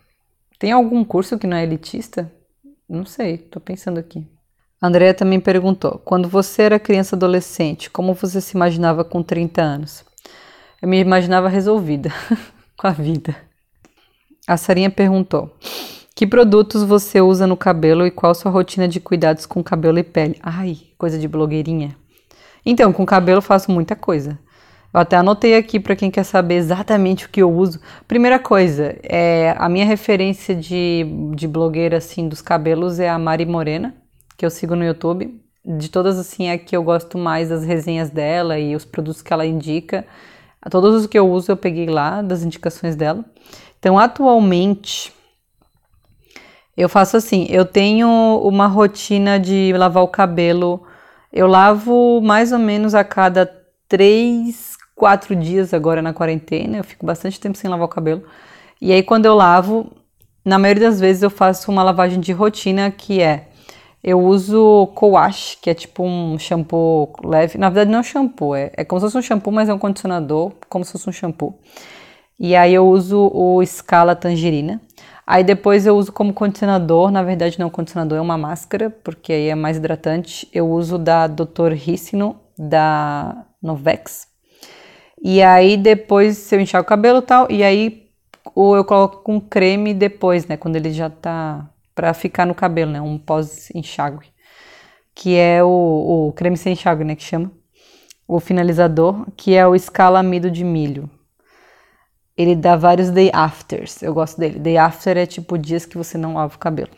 [0.56, 2.32] Tem algum curso que não é elitista?
[2.88, 4.24] Não sei, tô pensando aqui.
[4.80, 10.04] Andrea também perguntou: quando você era criança adolescente, como você se imaginava com 30 anos?
[10.80, 12.08] Eu me imaginava resolvida
[12.78, 13.34] com a vida.
[14.46, 15.52] A Sarinha perguntou:
[16.14, 20.04] que produtos você usa no cabelo e qual sua rotina de cuidados com cabelo e
[20.04, 20.38] pele?
[20.40, 21.96] Ai, coisa de blogueirinha.
[22.64, 24.38] Então, com cabelo faço muita coisa.
[24.96, 27.78] Eu até anotei aqui para quem quer saber exatamente o que eu uso.
[28.08, 33.44] Primeira coisa, é, a minha referência de, de blogueira assim dos cabelos é a Mari
[33.44, 33.94] Morena,
[34.38, 35.38] que eu sigo no YouTube.
[35.62, 39.34] De todas assim, é que eu gosto mais das resenhas dela e os produtos que
[39.34, 40.06] ela indica.
[40.70, 43.22] Todos os que eu uso eu peguei lá das indicações dela.
[43.78, 45.12] Então, atualmente
[46.74, 48.08] eu faço assim, eu tenho
[48.42, 50.86] uma rotina de lavar o cabelo.
[51.30, 53.44] Eu lavo mais ou menos a cada
[53.88, 58.24] três, quatro dias agora na quarentena, eu fico bastante tempo sem lavar o cabelo.
[58.80, 59.92] E aí, quando eu lavo,
[60.44, 63.48] na maioria das vezes eu faço uma lavagem de rotina que é
[64.02, 67.58] eu uso co-wash, que é tipo um shampoo leve.
[67.58, 69.74] Na verdade, não é um shampoo, é, é como se fosse um shampoo, mas é
[69.74, 71.58] um condicionador, como se fosse um shampoo.
[72.38, 74.80] E aí eu uso o Scala Tangerina.
[75.26, 78.90] Aí depois eu uso como condicionador, na verdade não é um condicionador, é uma máscara,
[78.90, 80.48] porque aí é mais hidratante.
[80.52, 81.72] Eu uso da Dr.
[81.72, 84.25] Ricino, da Novex.
[85.22, 88.06] E aí depois eu enxago o cabelo e tal, e aí
[88.54, 92.92] ou eu coloco com creme depois, né, quando ele já tá para ficar no cabelo,
[92.92, 94.28] né, um pós-enxágue,
[95.14, 97.50] que é o, o creme sem enxágue, né, que chama,
[98.28, 101.08] o finalizador, que é o escalamido de milho.
[102.36, 104.58] Ele dá vários day afters, eu gosto dele.
[104.58, 106.90] Day after é tipo dias que você não lava o cabelo.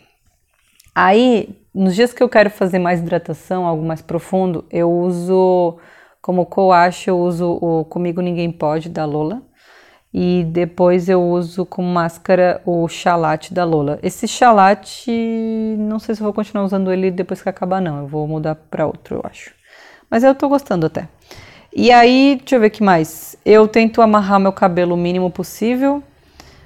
[0.93, 5.79] Aí, nos dias que eu quero fazer mais hidratação, algo mais profundo, eu uso
[6.29, 9.41] como coache, eu uso o Comigo Ninguém Pode, da Lola.
[10.13, 13.99] E depois eu uso como máscara o chalate da Lola.
[14.03, 15.11] Esse chalate,
[15.79, 18.01] não sei se eu vou continuar usando ele depois que acabar, não.
[18.01, 19.55] Eu vou mudar para outro, eu acho.
[20.11, 21.09] Mas eu tô gostando até.
[21.75, 23.35] E aí, deixa eu ver o que mais.
[23.43, 26.03] Eu tento amarrar meu cabelo o mínimo possível.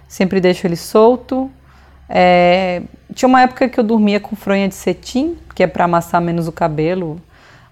[0.09, 1.49] Sempre deixo ele solto.
[2.09, 2.83] É...
[3.15, 6.49] Tinha uma época que eu dormia com fronha de cetim, que é para amassar menos
[6.49, 7.21] o cabelo.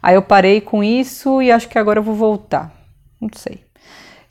[0.03, 2.73] Aí eu parei com isso e acho que agora eu vou voltar.
[3.21, 3.65] Não sei.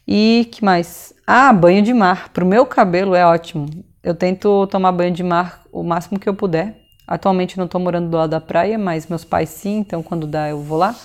[0.07, 1.13] E que mais?
[1.28, 2.30] Ah, banho de mar.
[2.30, 3.67] Pro meu cabelo é ótimo.
[4.03, 6.76] Eu tento tomar banho de mar o máximo que eu puder.
[7.07, 10.49] Atualmente não estou morando do lado da praia, mas meus pais sim, então quando dá
[10.49, 10.95] eu vou lá.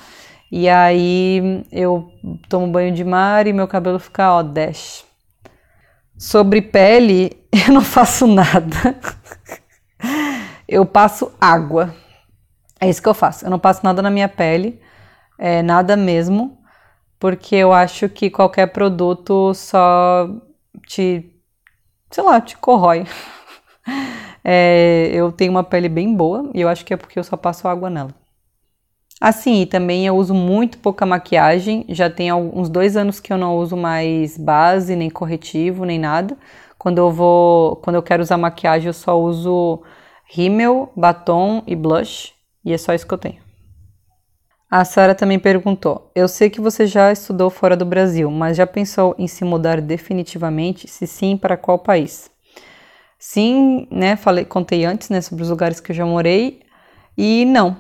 [0.51, 2.13] E aí eu
[2.49, 5.05] tomo banho de mar e meu cabelo fica, ó, dash.
[6.17, 7.37] Sobre pele,
[7.67, 8.97] eu não faço nada.
[10.69, 11.95] eu passo água.
[12.85, 13.47] É isso que eu faço.
[13.47, 14.79] Eu não passo nada na minha pele,
[15.39, 16.59] é, nada mesmo,
[17.19, 20.29] porque eu acho que qualquer produto só
[20.87, 21.33] te,
[22.11, 23.05] sei lá, te corrói.
[24.47, 27.35] É, eu tenho uma pele bem boa e eu acho que é porque eu só
[27.35, 28.11] passo água nela.
[29.21, 31.87] Assim, também eu uso muito pouca maquiagem.
[31.89, 36.37] Já tem uns dois anos que eu não uso mais base, nem corretivo, nem nada.
[36.79, 39.83] Quando eu vou, quando eu quero usar maquiagem, eu só uso
[40.27, 42.35] rímel, batom e blush.
[42.65, 43.43] E é só isso que eu tenho.
[44.71, 48.67] A Sara também perguntou: Eu sei que você já estudou fora do Brasil, mas já
[48.67, 50.89] pensou em se mudar definitivamente?
[50.89, 52.31] Se sim, para qual país?
[53.19, 54.17] Sim, né?
[54.17, 56.61] Falei, contei antes, né, sobre os lugares que eu já morei.
[57.17, 57.77] E não,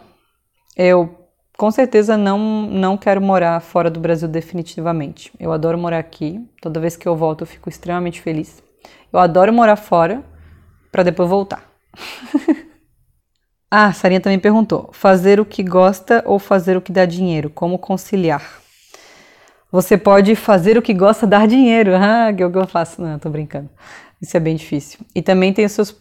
[0.77, 5.33] eu com certeza não não quero morar fora do Brasil definitivamente.
[5.39, 6.41] Eu adoro morar aqui.
[6.63, 8.63] Toda vez que eu volto, eu fico extremamente feliz.
[9.13, 10.25] Eu adoro morar fora
[10.93, 11.69] para depois voltar.
[13.71, 17.51] Ah, Sarinha também perguntou: fazer o que gosta ou fazer o que dá dinheiro?
[17.51, 18.63] Como conciliar?
[19.71, 21.93] Você pode fazer o que gosta, dar dinheiro.
[21.99, 23.03] Ah, que é o que eu faço.
[23.03, 23.69] Não, tô brincando.
[24.23, 25.01] Isso é bem difícil.
[25.15, 25.95] E também tem os seus,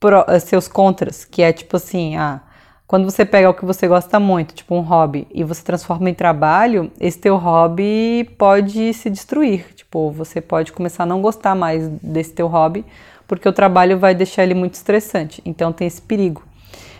[0.00, 2.40] pró, eh, seus contras, que é tipo assim: ah,
[2.86, 6.14] quando você pega o que você gosta muito, tipo um hobby, e você transforma em
[6.14, 9.72] trabalho, esse teu hobby pode se destruir.
[9.74, 12.84] Tipo, você pode começar a não gostar mais desse teu hobby,
[13.28, 15.40] porque o trabalho vai deixar ele muito estressante.
[15.44, 16.42] Então tem esse perigo.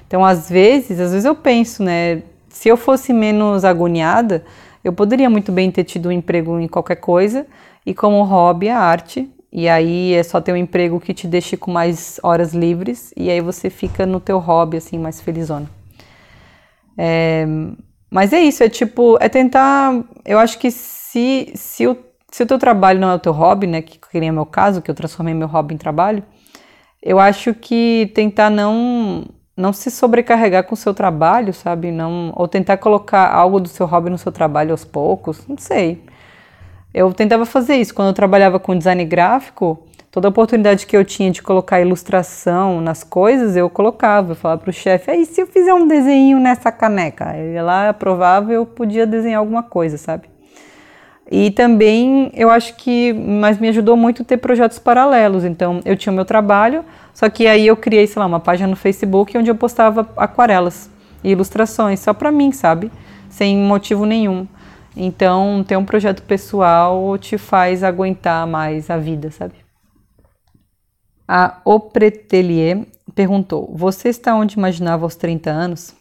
[0.07, 4.45] Então, às vezes, às vezes eu penso, né, se eu fosse menos agoniada,
[4.83, 7.47] eu poderia muito bem ter tido um emprego em qualquer coisa
[7.85, 9.31] e como hobby a arte.
[9.51, 13.31] E aí é só ter um emprego que te deixe com mais horas livres e
[13.31, 15.71] aí você fica no teu hobby assim mais felizona.
[16.99, 17.47] É,
[18.11, 19.93] mas é isso, é tipo, é tentar.
[20.25, 21.97] Eu acho que se, se, o,
[22.31, 24.83] se o teu trabalho não é o teu hobby, né, que, nem é meu caso,
[24.83, 26.23] que eu transformei meu hobby em trabalho,
[27.03, 29.27] eu acho que tentar não
[29.57, 31.91] não se sobrecarregar com o seu trabalho, sabe?
[31.91, 36.03] Não, ou tentar colocar algo do seu hobby no seu trabalho aos poucos, não sei.
[36.93, 39.85] Eu tentava fazer isso quando eu trabalhava com design gráfico.
[40.11, 44.33] Toda oportunidade que eu tinha de colocar ilustração nas coisas, eu colocava.
[44.33, 47.37] Eu falava para o chefe, aí se eu fizer um desenho nessa caneca?
[47.37, 50.34] Ele lá aprovava eu podia desenhar alguma coisa, sabe?
[51.31, 55.45] E também eu acho que, mas me ajudou muito ter projetos paralelos.
[55.45, 58.69] Então eu tinha o meu trabalho, só que aí eu criei, sei lá, uma página
[58.69, 60.91] no Facebook onde eu postava aquarelas
[61.23, 62.91] e ilustrações, só para mim, sabe?
[63.31, 64.47] Sem motivo nenhum.
[64.97, 69.55] Então ter um projeto pessoal te faz aguentar mais a vida, sabe?
[71.27, 75.95] A Opretelier perguntou: Você está onde imaginava aos 30 anos?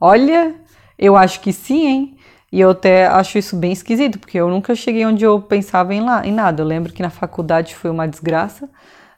[0.00, 0.54] Olha,
[0.98, 2.17] eu acho que sim, hein?
[2.50, 6.00] E eu até acho isso bem esquisito, porque eu nunca cheguei onde eu pensava em,
[6.00, 6.62] lá, em nada.
[6.62, 8.68] Eu lembro que na faculdade foi uma desgraça,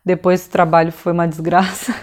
[0.04, 1.94] depois do trabalho foi uma desgraça.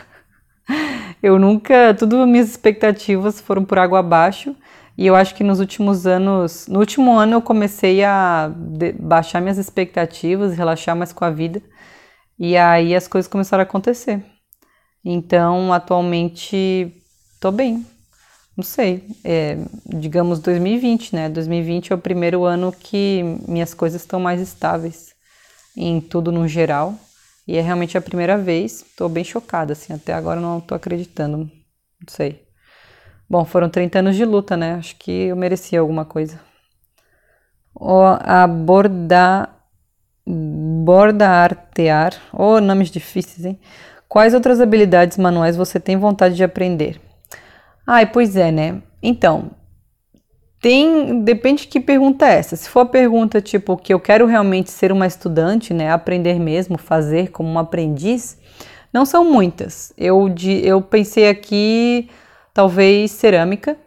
[1.22, 4.56] eu nunca, tudo minhas expectativas foram por água abaixo.
[4.98, 8.52] E eu acho que nos últimos anos, no último ano eu comecei a
[9.00, 11.62] baixar minhas expectativas, relaxar mais com a vida.
[12.40, 14.24] E aí as coisas começaram a acontecer.
[15.06, 16.92] Então, atualmente,
[17.40, 17.86] tô bem.
[18.58, 19.56] Não sei, é,
[19.86, 21.30] digamos 2020, né?
[21.30, 25.14] 2020 é o primeiro ano que minhas coisas estão mais estáveis
[25.76, 26.96] em tudo no geral.
[27.48, 28.84] E é realmente a primeira vez.
[28.98, 31.38] Tô bem chocada, assim, até agora não tô acreditando.
[31.38, 32.48] Não sei.
[33.30, 34.74] Bom, foram 30 anos de luta, né?
[34.74, 36.40] Acho que eu merecia alguma coisa.
[37.76, 39.56] O abordar
[40.26, 43.60] borda artear, oh, nomes difíceis, hein?
[44.10, 47.00] Quais outras habilidades manuais você tem vontade de aprender?
[47.90, 48.82] Ai, pois é, né?
[49.02, 49.52] Então,
[50.60, 52.58] tem, depende de que pergunta é essa.
[52.58, 56.78] Se for a pergunta tipo que eu quero realmente ser uma estudante, né, aprender mesmo,
[56.78, 58.38] fazer como um aprendiz,
[58.92, 59.94] não são muitas.
[59.98, 62.10] Eu, de, eu pensei aqui
[62.54, 63.78] talvez cerâmica.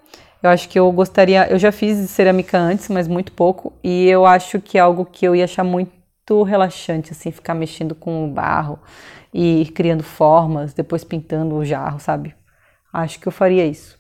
[0.43, 4.25] Eu acho que eu gostaria, eu já fiz cerâmica antes, mas muito pouco, e eu
[4.25, 8.29] acho que é algo que eu ia achar muito relaxante, assim, ficar mexendo com o
[8.29, 8.79] barro
[9.35, 12.35] e criando formas, depois pintando o jarro, sabe?
[12.93, 13.99] Acho que eu faria isso.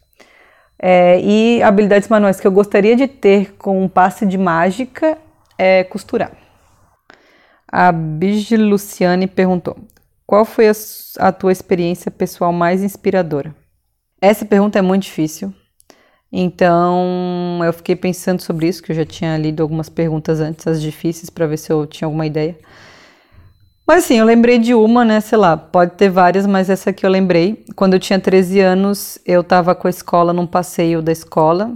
[0.78, 5.18] É, e habilidades manuais que eu gostaria de ter com um passe de mágica
[5.59, 6.32] é costurar.
[7.70, 9.76] A Bigi Luciane perguntou:
[10.26, 10.72] Qual foi a,
[11.18, 13.55] a tua experiência pessoal mais inspiradora?
[14.22, 15.55] Essa pergunta é muito difícil,
[16.32, 20.80] então eu fiquei pensando sobre isso, que eu já tinha lido algumas perguntas antes, as
[20.80, 22.57] difíceis, para ver se eu tinha alguma ideia.
[23.91, 25.20] Mas assim, eu lembrei de uma, né?
[25.20, 27.64] Sei lá, pode ter várias, mas essa aqui eu lembrei.
[27.74, 31.72] Quando eu tinha 13 anos, eu estava com a escola num passeio da escola.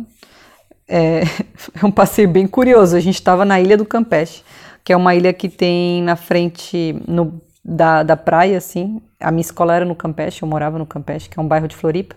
[0.87, 1.23] É,
[1.83, 2.95] é um passeio bem curioso.
[2.95, 4.45] A gente estava na Ilha do Campeche,
[4.85, 9.03] que é uma ilha que tem na frente no, da, da praia, assim.
[9.19, 11.75] A minha escola era no Campeche, eu morava no Campeche, que é um bairro de
[11.75, 12.15] Floripa.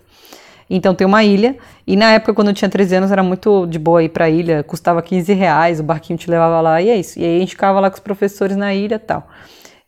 [0.70, 3.80] Então tem uma ilha, e na época, quando eu tinha 13 anos, era muito de
[3.80, 7.18] boa ir pra ilha, custava 15 reais, o barquinho te levava lá, e é isso.
[7.18, 9.26] E aí a gente ficava lá com os professores na ilha e tal.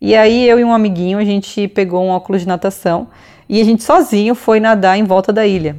[0.01, 3.09] E aí eu e um amiguinho, a gente pegou um óculos de natação
[3.47, 5.77] e a gente sozinho foi nadar em volta da ilha.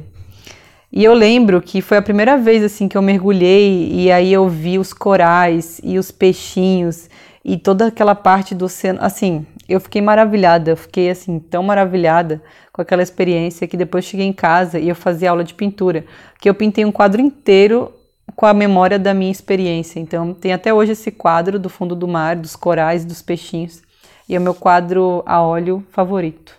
[0.92, 4.48] E eu lembro que foi a primeira vez assim que eu mergulhei e aí eu
[4.48, 7.08] vi os corais e os peixinhos
[7.44, 12.40] e toda aquela parte do oceano, assim, eu fiquei maravilhada, eu fiquei assim tão maravilhada
[12.72, 16.04] com aquela experiência que depois cheguei em casa e eu fazia aula de pintura,
[16.38, 17.92] que eu pintei um quadro inteiro
[18.36, 19.98] com a memória da minha experiência.
[19.98, 23.82] Então tem até hoje esse quadro do fundo do mar, dos corais, dos peixinhos,
[24.28, 26.54] e é o meu quadro a óleo favorito.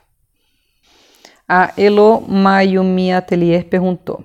[1.47, 4.23] A Elo Mayumi Atelier perguntou: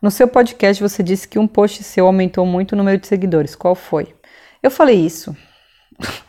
[0.00, 3.54] No seu podcast você disse que um post seu aumentou muito o número de seguidores.
[3.54, 4.14] Qual foi?
[4.62, 5.36] Eu falei isso.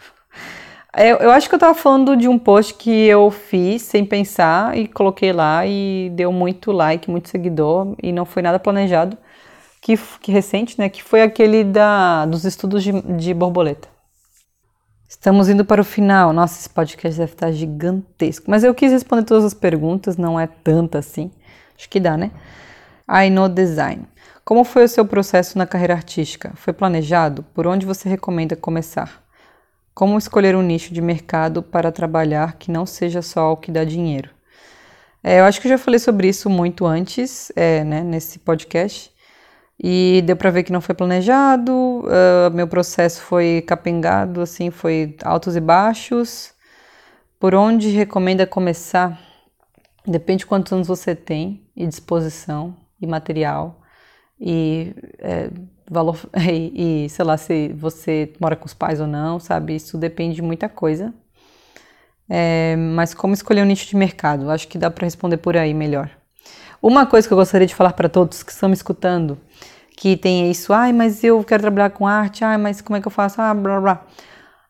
[1.00, 4.76] Eu, eu, acho que eu tava falando de um post que eu fiz sem pensar
[4.76, 9.16] e coloquei lá e deu muito like, muito seguidor e não foi nada planejado.
[9.80, 10.90] Que, que recente, né?
[10.90, 13.88] Que foi aquele da, dos estudos de, de borboleta.
[15.10, 16.34] Estamos indo para o final.
[16.34, 18.52] Nossa, esse podcast deve estar gigantesco.
[18.52, 21.32] Mas eu quis responder todas as perguntas, não é tanta assim.
[21.78, 22.30] Acho que dá, né?
[23.10, 24.06] I know design.
[24.44, 26.52] Como foi o seu processo na carreira artística?
[26.56, 27.44] Foi planejado?
[27.54, 29.24] Por onde você recomenda começar?
[29.94, 33.86] Como escolher um nicho de mercado para trabalhar que não seja só o que dá
[33.86, 34.30] dinheiro?
[35.24, 39.12] É, eu acho que eu já falei sobre isso muito antes, é, né, nesse podcast,
[39.80, 41.72] e deu para ver que não foi planejado.
[41.72, 46.54] Uh, meu processo foi capengado, assim, foi altos e baixos.
[47.40, 49.20] Por onde recomenda começar?
[50.06, 53.82] Depende de quantos anos você tem, e disposição, e material,
[54.40, 55.50] e é,
[55.90, 56.18] valor
[56.50, 59.76] e, e, sei lá se você mora com os pais ou não, sabe?
[59.76, 61.14] Isso depende de muita coisa.
[62.30, 64.50] É, mas como escolher um nicho de mercado?
[64.50, 66.17] Acho que dá para responder por aí melhor.
[66.82, 69.38] Uma coisa que eu gostaria de falar para todos que estão me escutando,
[69.96, 73.08] que tem isso, ai, mas eu quero trabalhar com arte, ai, mas como é que
[73.08, 73.42] eu faço?
[73.42, 74.06] Ah, blá blá.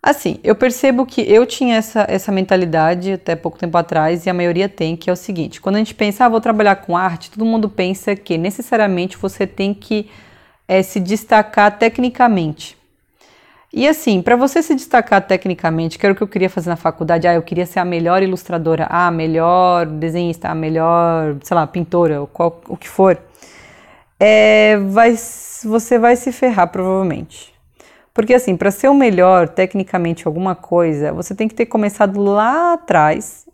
[0.01, 4.33] Assim, eu percebo que eu tinha essa, essa mentalidade até pouco tempo atrás e a
[4.33, 7.31] maioria tem, que é o seguinte: quando a gente pensa, ah, vou trabalhar com arte,
[7.31, 10.09] todo mundo pensa que necessariamente você tem que
[10.67, 12.76] é, se destacar tecnicamente.
[13.71, 16.77] E assim, para você se destacar tecnicamente, que era o que eu queria fazer na
[16.77, 21.67] faculdade, ah, eu queria ser a melhor ilustradora, a melhor desenhista, a melhor, sei lá,
[21.67, 23.19] pintora, ou qual, o que for,
[24.19, 25.15] é, vai,
[25.63, 27.53] você vai se ferrar provavelmente.
[28.13, 32.73] Porque assim, para ser o melhor tecnicamente alguma coisa, você tem que ter começado lá
[32.73, 33.47] atrás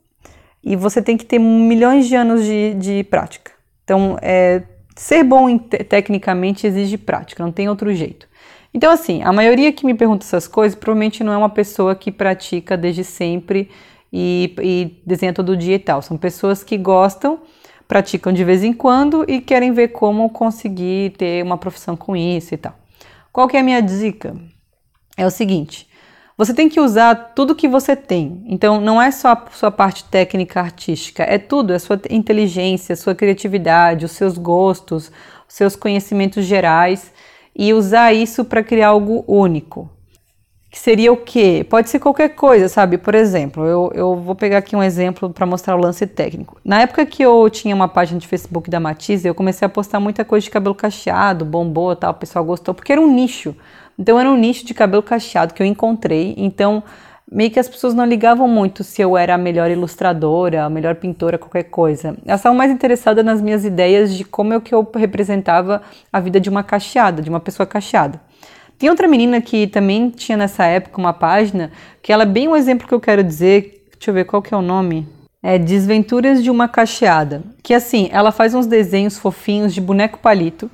[0.64, 3.52] e você tem que ter milhões de anos de, de prática.
[3.84, 4.64] Então, é,
[4.96, 8.28] ser bom tecnicamente exige prática, não tem outro jeito.
[8.74, 12.12] Então, assim, a maioria que me pergunta essas coisas provavelmente não é uma pessoa que
[12.12, 13.70] pratica desde sempre
[14.12, 16.02] e, e desenha todo dia e tal.
[16.02, 17.40] São pessoas que gostam,
[17.88, 22.54] praticam de vez em quando e querem ver como conseguir ter uma profissão com isso
[22.54, 22.74] e tal.
[23.32, 24.36] Qual que é a minha dica?
[25.18, 25.88] é o seguinte:
[26.38, 28.44] você tem que usar tudo que você tem.
[28.48, 32.94] Então, não é só a sua parte técnica artística, é tudo, é a sua inteligência,
[32.94, 35.12] a sua criatividade, os seus gostos,
[35.48, 37.12] os seus conhecimentos gerais
[37.56, 39.90] e usar isso para criar algo único.
[40.70, 41.64] Que seria o quê?
[41.70, 42.98] Pode ser qualquer coisa, sabe?
[42.98, 46.60] Por exemplo, eu, eu vou pegar aqui um exemplo para mostrar o lance técnico.
[46.66, 50.00] Na época que eu tinha uma página de Facebook da Matisse, eu comecei a postar
[50.00, 53.56] muita coisa de cabelo cacheado, bombou tal, o pessoal gostou, porque era um nicho.
[54.00, 56.34] Então era um nicho de cabelo cacheado que eu encontrei.
[56.38, 56.82] Então
[57.34, 60.96] meio que as pessoas não ligavam muito se eu era a melhor ilustradora, a melhor
[60.96, 62.16] pintora, qualquer coisa.
[62.24, 65.82] Elas estavam mais interessadas nas minhas ideias de como é que eu representava
[66.12, 68.22] a vida de uma cacheada, de uma pessoa cacheada.
[68.78, 71.72] Tem outra menina que também tinha nessa época uma página,
[72.04, 73.84] que ela é bem um exemplo que eu quero dizer.
[73.94, 75.08] Deixa eu ver qual que é o nome.
[75.42, 77.42] É Desventuras de uma Cacheada.
[77.64, 80.70] Que assim, ela faz uns desenhos fofinhos de boneco palito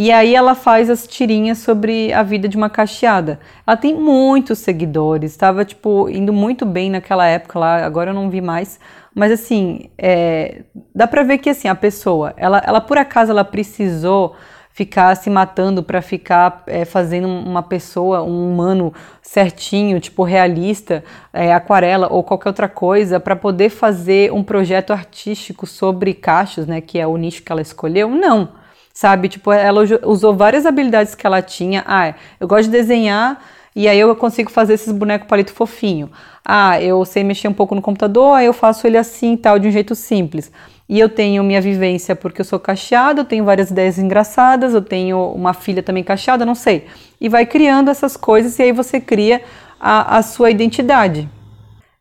[0.00, 3.40] e aí ela faz as tirinhas sobre a vida de uma cacheada.
[3.66, 7.84] Ela tem muitos seguidores, estava tipo indo muito bem naquela época lá.
[7.84, 8.78] Agora eu não vi mais,
[9.12, 10.62] mas assim é,
[10.94, 14.36] dá para ver que assim a pessoa, ela, ela por acaso ela precisou
[14.70, 21.52] ficar se matando para ficar é, fazendo uma pessoa, um humano certinho, tipo realista, é,
[21.52, 27.00] aquarela ou qualquer outra coisa, para poder fazer um projeto artístico sobre cachos, né, que
[27.00, 28.08] é o nicho que ela escolheu?
[28.08, 28.57] Não
[28.98, 29.28] sabe?
[29.28, 31.84] Tipo, ela usou várias habilidades que ela tinha.
[31.86, 33.40] Ah, eu gosto de desenhar
[33.74, 36.10] e aí eu consigo fazer esses bonecos palito fofinho.
[36.44, 39.68] Ah, eu sei mexer um pouco no computador, aí eu faço ele assim tal, de
[39.68, 40.50] um jeito simples.
[40.88, 44.82] E eu tenho minha vivência porque eu sou cacheada, eu tenho várias ideias engraçadas, eu
[44.82, 46.88] tenho uma filha também cacheada, não sei.
[47.20, 49.42] E vai criando essas coisas e aí você cria
[49.78, 51.28] a, a sua identidade.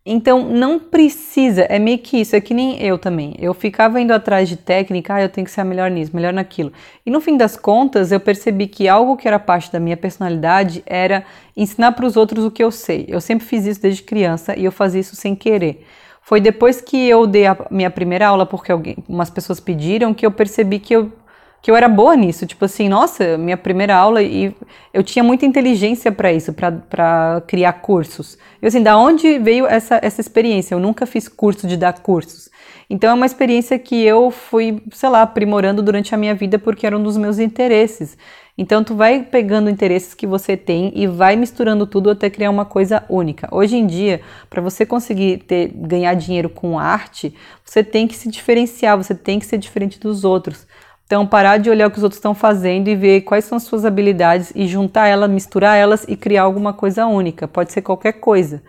[0.09, 3.35] Então não precisa, é meio que isso, é que nem eu também.
[3.37, 6.31] Eu ficava indo atrás de técnica, ah, eu tenho que ser a melhor nisso, melhor
[6.31, 6.71] naquilo.
[7.05, 10.81] E no fim das contas, eu percebi que algo que era parte da minha personalidade
[10.85, 11.25] era
[11.57, 13.03] ensinar para os outros o que eu sei.
[13.09, 15.85] Eu sempre fiz isso desde criança e eu fazia isso sem querer.
[16.21, 20.25] Foi depois que eu dei a minha primeira aula, porque alguém, umas pessoas pediram, que
[20.25, 21.11] eu percebi que eu
[21.61, 24.55] que eu era boa nisso, tipo assim, nossa, minha primeira aula e
[24.93, 28.37] eu tinha muita inteligência para isso, para criar cursos.
[28.61, 30.73] Eu assim, da onde veio essa, essa experiência?
[30.75, 32.49] Eu nunca fiz curso de dar cursos.
[32.89, 36.85] Então é uma experiência que eu fui, sei lá, aprimorando durante a minha vida porque
[36.87, 38.17] era um dos meus interesses.
[38.57, 42.65] Então tu vai pegando interesses que você tem e vai misturando tudo até criar uma
[42.65, 43.47] coisa única.
[43.51, 48.29] Hoje em dia, para você conseguir ter, ganhar dinheiro com arte, você tem que se
[48.29, 50.65] diferenciar, você tem que ser diferente dos outros.
[51.07, 53.63] Então, parar de olhar o que os outros estão fazendo e ver quais são as
[53.63, 57.47] suas habilidades e juntar elas, misturar elas e criar alguma coisa única.
[57.47, 58.61] Pode ser qualquer coisa.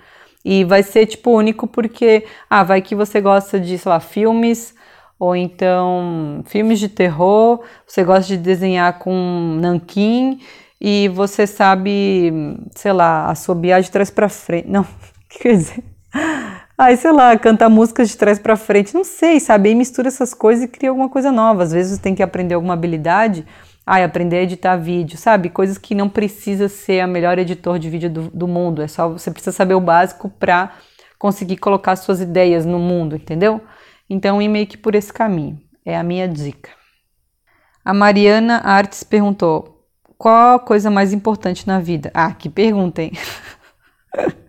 [0.45, 4.73] E vai ser tipo único porque, ah, vai que você gosta de, sei lá, filmes
[5.19, 10.41] ou então filmes de terror, você gosta de desenhar com nanquim
[10.81, 12.33] e você sabe,
[12.77, 14.69] sei lá, assobiar de trás para frente.
[14.69, 14.87] Não, o
[15.29, 15.85] que quer dizer?
[16.79, 19.69] Aí, sei lá, cantar músicas de trás para frente, não sei, sabe?
[19.69, 21.65] Aí mistura essas coisas e cria alguma coisa nova.
[21.65, 23.45] Às vezes você tem que aprender alguma habilidade,
[23.85, 25.51] ai, aprender a editar vídeo, sabe?
[25.51, 28.81] Coisas que não precisa ser a melhor editor de vídeo do, do mundo.
[28.81, 30.73] É só você precisa saber o básico para
[31.19, 33.61] conseguir colocar suas ideias no mundo, entendeu?
[34.09, 35.59] Então, ir meio que por esse caminho.
[35.85, 36.71] É a minha dica.
[37.85, 39.85] A Mariana Artes perguntou:
[40.17, 42.13] qual a coisa mais importante na vida?
[42.15, 43.13] Ah, que pergunta, hein?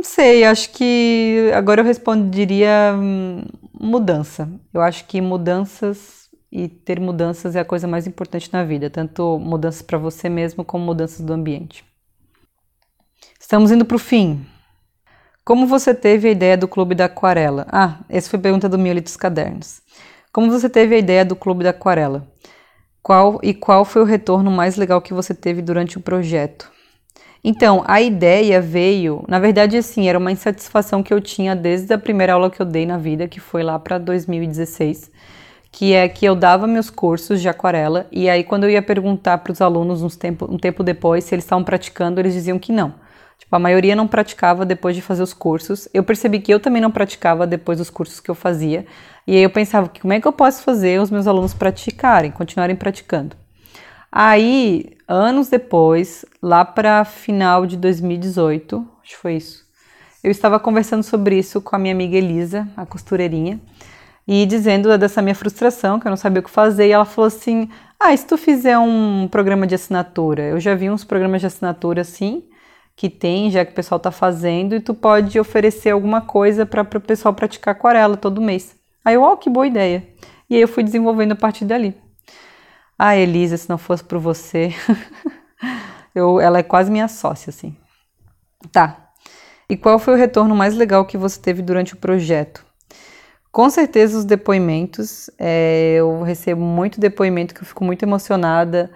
[0.00, 3.42] Não sei, acho que agora eu responderia hum,
[3.78, 4.50] mudança.
[4.72, 9.38] Eu acho que mudanças e ter mudanças é a coisa mais importante na vida, tanto
[9.38, 11.84] mudanças para você mesmo como mudanças do ambiente.
[13.38, 14.46] Estamos indo para o fim.
[15.44, 17.66] Como você teve a ideia do Clube da Aquarela?
[17.70, 19.82] Ah, essa foi a pergunta do Mioli dos Cadernos.
[20.32, 22.26] Como você teve a ideia do Clube da Aquarela?
[23.02, 26.79] Qual e qual foi o retorno mais legal que você teve durante o projeto?
[27.42, 31.98] Então, a ideia veio, na verdade, assim, era uma insatisfação que eu tinha desde a
[31.98, 35.10] primeira aula que eu dei na vida, que foi lá para 2016,
[35.72, 39.38] que é que eu dava meus cursos de aquarela e aí quando eu ia perguntar
[39.38, 42.72] para os alunos uns tempo, um tempo depois se eles estavam praticando, eles diziam que
[42.72, 42.92] não.
[43.38, 45.88] Tipo, a maioria não praticava depois de fazer os cursos.
[45.94, 48.84] Eu percebi que eu também não praticava depois dos cursos que eu fazia.
[49.26, 52.76] E aí eu pensava, como é que eu posso fazer os meus alunos praticarem, continuarem
[52.76, 53.34] praticando?
[54.12, 59.66] Aí, anos depois, lá para final de 2018, acho que foi isso,
[60.22, 63.60] eu estava conversando sobre isso com a minha amiga Elisa, a costureirinha,
[64.28, 67.26] e dizendo dessa minha frustração, que eu não sabia o que fazer, e ela falou
[67.26, 71.48] assim: Ah, se tu fizer um programa de assinatura, eu já vi uns programas de
[71.48, 72.44] assinatura assim,
[72.94, 76.82] que tem, já que o pessoal está fazendo, e tu pode oferecer alguma coisa para
[76.82, 78.76] o pessoal praticar aquarela todo mês.
[79.04, 80.06] Aí eu, ó, oh, que boa ideia.
[80.48, 81.94] E aí eu fui desenvolvendo a partir dali.
[83.02, 84.74] Ah, Elisa, se não fosse por você.
[86.14, 87.74] eu, ela é quase minha sócia, assim.
[88.70, 89.08] Tá.
[89.70, 92.62] E qual foi o retorno mais legal que você teve durante o projeto?
[93.50, 95.30] Com certeza os depoimentos.
[95.38, 98.90] É, eu recebo muito depoimento que eu fico muito emocionada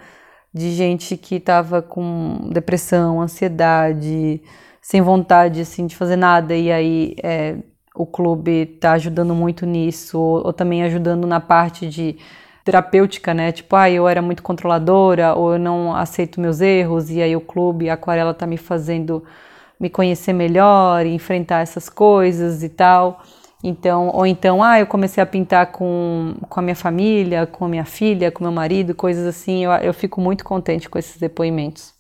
[0.53, 4.43] de gente que estava com depressão, ansiedade,
[4.83, 7.57] sem vontade assim de fazer nada e aí é,
[7.95, 12.19] o clube está ajudando muito nisso ou, ou também ajudando na parte de
[12.65, 13.53] terapêutica, né?
[13.53, 17.41] Tipo, ah, eu era muito controladora ou eu não aceito meus erros e aí o
[17.41, 19.23] clube, a aquarela tá me fazendo
[19.79, 23.23] me conhecer melhor enfrentar essas coisas e tal.
[23.63, 27.69] Então, ou então, ah, eu comecei a pintar com, com a minha família, com a
[27.69, 29.65] minha filha, com meu marido, coisas assim.
[29.65, 31.93] Eu, eu fico muito contente com esses depoimentos.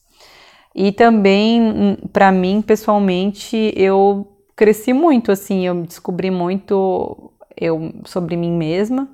[0.74, 8.36] E também, hum, para mim, pessoalmente, eu cresci muito, assim, eu descobri muito eu sobre
[8.36, 9.08] mim mesma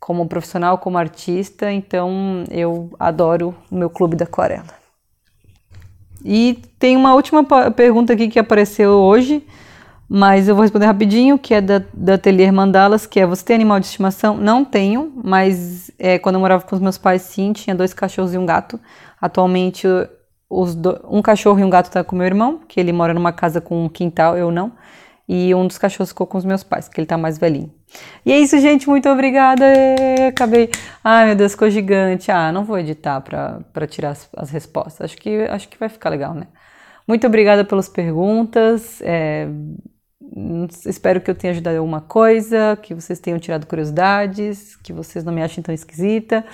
[0.00, 4.80] como profissional, como artista, então eu adoro o meu clube da aquarela.
[6.24, 9.46] E tem uma última pergunta aqui que apareceu hoje,
[10.08, 13.54] mas eu vou responder rapidinho, que é da, da Atelier Mandalas, que é, você tem
[13.54, 14.36] animal de estimação?
[14.36, 18.34] Não tenho, mas é, quando eu morava com os meus pais, sim, tinha dois cachorros
[18.34, 18.80] e um gato.
[19.20, 23.32] Atualmente, do, um cachorro e um gato está com meu irmão, que ele mora numa
[23.32, 24.72] casa com um quintal, eu não.
[25.32, 27.72] E um dos cachorros ficou com os meus pais, que ele tá mais velhinho.
[28.26, 28.88] E é isso, gente.
[28.88, 29.64] Muito obrigada.
[30.28, 30.68] Acabei.
[31.04, 32.32] Ai, meu Deus, ficou gigante.
[32.32, 35.02] Ah, não vou editar para tirar as, as, respostas.
[35.02, 36.48] Acho que, acho que vai ficar legal, né?
[37.06, 39.00] Muito obrigada pelas perguntas.
[39.02, 39.46] É,
[40.84, 45.22] espero que eu tenha ajudado em alguma coisa, que vocês tenham tirado curiosidades, que vocês
[45.22, 46.44] não me achem tão esquisita.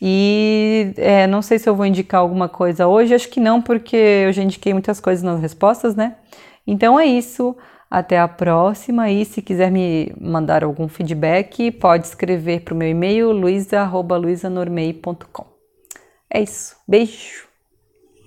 [0.00, 3.96] E é, não sei se eu vou indicar alguma coisa hoje, acho que não, porque
[3.96, 6.14] eu já indiquei muitas coisas nas respostas, né?
[6.64, 7.56] Então é isso.
[7.94, 12.88] Até a próxima e se quiser me mandar algum feedback, pode escrever para o meu
[12.88, 15.44] e-mail luisa.luisanormei.com.
[16.30, 16.74] É isso.
[16.88, 17.51] Beijo!